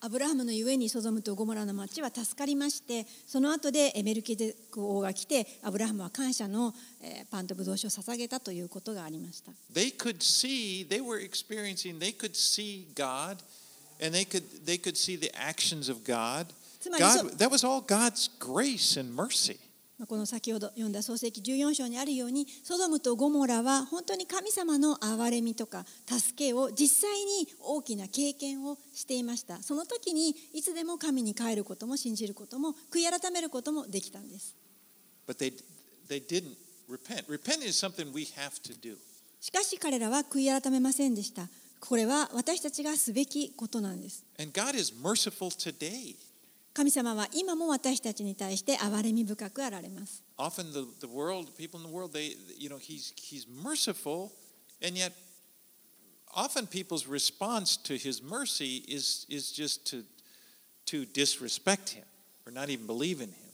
[0.01, 13.39] アブラハムのゆえにソドムとゴモラの町は助かりましてその後でエメルキゼク王が来てアブラハムは感謝の、えーパンとブドウ酒を捧げたということがありました They could see, they were experiencing, they could see God
[14.01, 16.47] and they could, they could see the actions of God.
[16.99, 19.59] God that was all God's grace and mercy.
[20.01, 34.57] まあこの先ほど読んだ創世記14章にあるようにソドムとゴモラは本当に神様の憐れみとか助けを実際に大きな経験をしていましたその時にいつでも神に帰ることも信じることも悔い改めることもできたんです
[35.29, 35.53] But they,
[36.09, 36.57] they didn't
[36.89, 37.27] repent.
[37.29, 38.97] Repent is something we have to do.
[39.39, 41.43] しかし彼らは悔い改めませんでした
[41.79, 46.17] これは私たちがすべきことなんです And God is merciful today.
[46.73, 54.31] 神様は今も私たちに対して憐れみ深くあられます often the, the world, people in the world, they, you know, he's, he's merciful,
[54.83, 55.13] and yet
[56.35, 60.05] often people's response to his mercy is, is just to,
[60.87, 62.05] to disrespect him
[62.47, 63.51] or not even believe in him.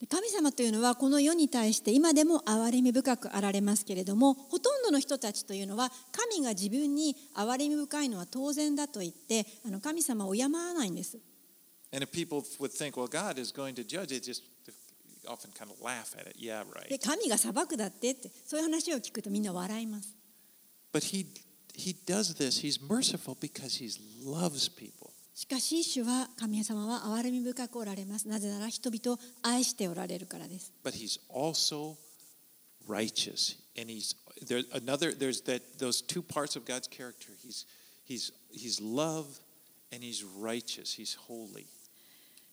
[0.00, 11.18] で神様というのはこの世に対して今でも憐れみ深くあられますけれどもほとんどの人たちというのは神が自分に憐れみ深いのは当然だと言ってあの神様を敬わないんです
[11.91, 14.43] And if people would think, well, God is going to judge, they just
[15.27, 16.35] often kind of laugh at it.
[16.37, 16.99] Yeah, で right.
[16.99, 20.15] 神が裁くだってってそういう話を聞くとみんな笑います
[20.91, 21.25] But he,
[21.75, 22.61] he does this.
[22.61, 23.89] He's merciful because he
[24.23, 25.11] loves people.
[25.33, 31.95] しかし主は神様は憐れみ深くおられますなぜなら人々を愛しておられるからです but he's also
[32.87, 34.15] righteous and he's
[34.45, 37.65] there another there's that those two parts of god's character he's
[38.05, 39.25] he's he's love
[39.91, 41.65] and he's righteous he's holy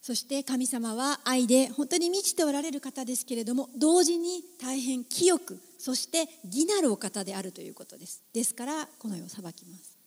[0.05, 8.21] そして神様は愛で本当に満ちておられる方ですけれども同時に大変清くそして義なるお方であるということです。
[8.31, 9.97] ですからこの世を裁きます。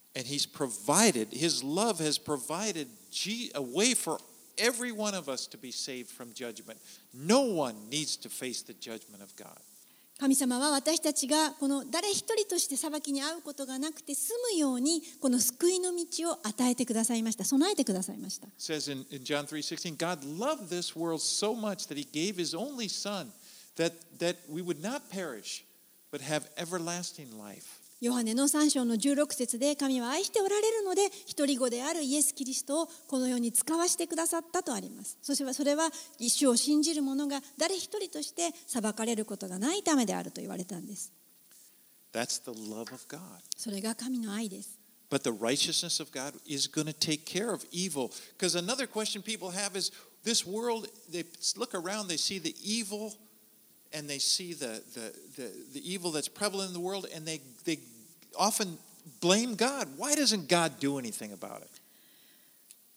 [10.19, 17.45] 神様は私たちがこの誰一人として裁きに会うことがなくて済むようにこの救いの道を与えてくださいました。
[17.45, 18.49] 備えてくださいました
[28.01, 41.11] ヨハネの3章の16節で神は愛しておられるので一人子であるイエス・キリストをこの世に使わしてくださったとありますそしてそれは一生を信じる者が誰一人として裁かれることがないためであると言われたんです
[42.13, 43.19] That's the love of God.
[43.57, 44.79] それが神の愛です
[45.09, 48.11] But the righteousness of God is going to take care of evil.
[48.37, 49.91] Because another question people have is
[50.23, 51.25] this world, they
[51.57, 53.13] look around, they see the evil
[53.93, 57.41] and they see the, the, the, the evil that's prevalent in the world, and they,
[57.65, 57.79] they
[58.37, 58.77] often
[59.21, 59.87] blame God.
[59.97, 61.69] Why doesn't God do anything about it?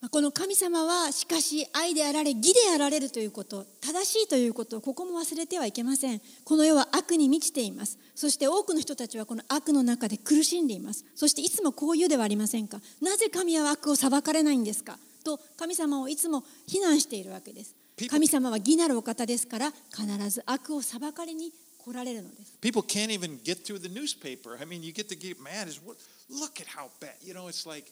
[0.01, 6.21] まあこの神様はしかし愛であられ義であられるということ正しいということをここも忘れてはいけません。
[6.43, 7.97] この世は悪に満ちています。
[8.13, 11.05] そして多くの人たちはこの悪の中で苦しんでいます。
[11.15, 12.81] そしていつもこう言うではありませんか。
[13.01, 14.99] なぜ神は悪を裁かれないんですか？
[15.23, 17.73] と神様をいつも非難しているわけです。
[18.09, 24.57] 神様は義なるお方ですから必ず悪を裁かれに来られるのです People can't even get through the newspaper.
[24.59, 25.67] I mean, you get to get mad.
[25.67, 25.97] Is what?
[26.29, 27.15] Look at how bad.
[27.21, 27.91] You know, it's like,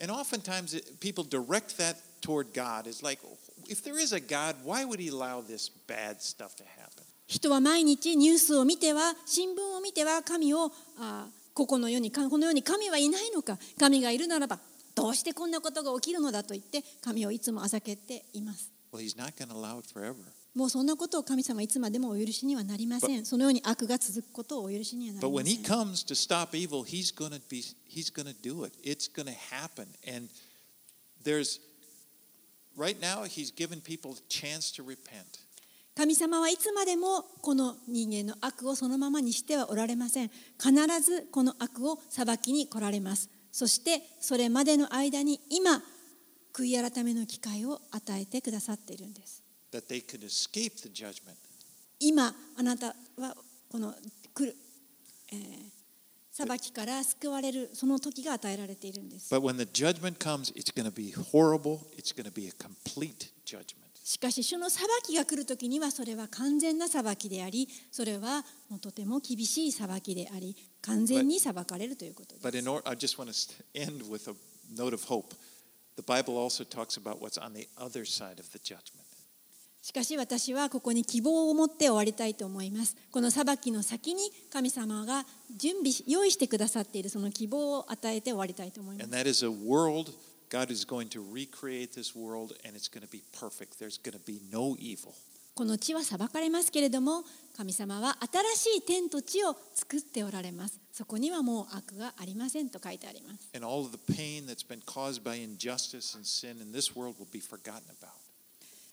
[0.00, 2.86] and oftentimes it, people direct that toward God.
[2.86, 3.18] It's like,
[3.68, 7.04] if there is a God, why would He allow this bad stuff to happen?
[7.26, 14.58] 人は毎日ニュースを見ては新聞を見ては神をあーここの世にかこの世に神はいないのか神がいるならば
[14.94, 18.73] どうしてこんなことが起きるのだと言って神をいつもあざけています
[20.54, 23.24] もうそんなことを神様いつまでもお許しにはなりません。
[23.24, 25.44] そのように悪が続くことをお許しにはなりません。
[35.96, 40.30] 神様はいつまでもこの人間の悪をそのままにしてはおられません。
[40.60, 43.30] 必ずこの悪を裁きに来られます。
[43.52, 45.80] そしてそれまでの間に今、
[46.54, 49.42] 悔い改めの機会を与えてくださっているんです。
[51.98, 53.36] 今、あなたは
[53.68, 53.92] この
[54.32, 54.56] 来る、
[55.32, 55.36] え、
[56.30, 59.28] 裁きから救われるその時が与えられているんです。
[64.04, 72.44] しかし、主の裁きが来る時にはそれは完全な裁きであり、それはもうとても厳しい裁きであり、完全に裁かれるということです。
[75.96, 79.04] The Bible also talks about what's on the other side of the judgment.
[79.84, 85.26] しかし私はここに希望を持って終わりたいと思いますこの裁きの先に神様が
[85.58, 90.10] 準備し用意してくださっているその希望を与えて終わりたいと思います And that is a world,
[90.48, 93.78] God is going to recreate this world and it's going to be perfect.
[93.78, 95.12] There's going to be no evil.
[95.54, 97.22] この地は裁かれますけれども
[97.56, 98.16] 神様は
[98.56, 100.80] 新しい天と地を作っておられます。
[100.92, 103.48] そこにはもう悪がありませんと書いてあります。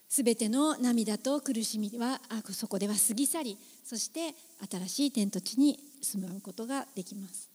[0.07, 4.36] すべての涙と苦しみはそこでは過ぎ去り、そして
[4.70, 7.49] 新しい天と地に住むことができます。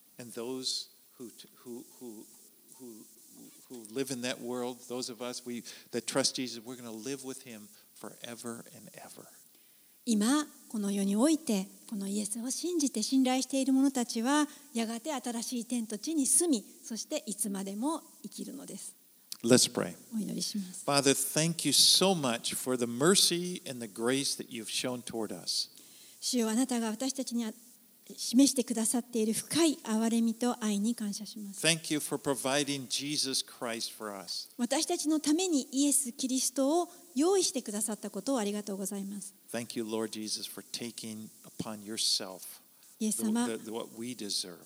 [10.09, 18.95] 今この世においてこのイエスを信じて信頼している者たちはやがて新しい天と地に住みそしていつまでも生きるのです
[19.45, 19.95] Let's pray.
[20.87, 25.33] Father, thank you so much for the mercy and the grace that you've shown toward
[25.33, 25.71] us.
[26.21, 27.45] 主よあなたが私たちに
[28.17, 34.49] 示してくださっている深い憐れみと愛に感謝します Thank you for providing Jesus Christ for us.
[34.57, 41.29] 私たちのためにイエス・キリストを用意してくださったことをありがとうございます Thank you, Lord Jesus, for taking
[41.61, 42.41] upon yourself
[43.01, 44.57] イエス様 the- the- what we deserved.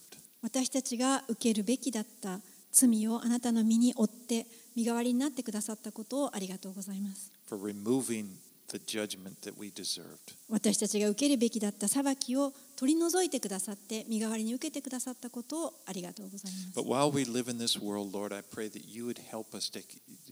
[0.42, 2.40] 私たちが受けるべきだった
[2.72, 8.26] 罪をあなたの身に負って身代わりになってくださったことをありがとうございます for removing
[8.68, 10.07] the judgment that we deserved.
[10.48, 19.55] 私たちが受けるべきだった裁きを取り除いてくださって身代わりに受けてくださったことをありがとうございます But while we live in this world, Lord, I pray that you would help
[19.57, 19.82] us to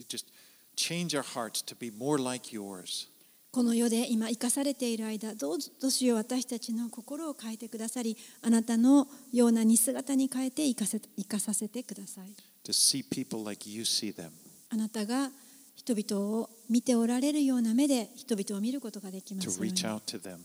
[0.07, 0.25] just
[0.79, 3.09] change our hearts to be more like yours.
[3.51, 12.29] この世で今生かされている間どうぞしよう私たちの心を変えてくださりあなたのような似姿に変えて生かせ生かさせてください
[12.63, 14.29] to see people like you see them.
[14.69, 15.31] あなたが
[15.75, 20.37] 人々を見ておられるような目で人々を見ることができま to すように reach out to them,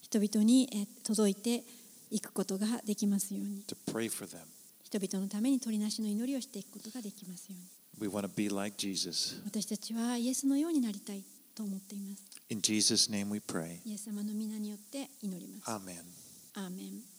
[0.00, 1.62] 人々にえ届いて
[2.10, 4.38] いくことができますように to pray for them.
[4.82, 7.66] 人々のために取りなしの祈りをしていくことができますように
[7.98, 9.40] We want to be like Jesus.
[9.46, 11.24] 私たちはイエスのようになりたい
[11.54, 13.78] と思っています In Jesus' name we pray.
[13.84, 16.02] イエス様の皆によって祈ります Amen.
[16.54, 17.15] アーメン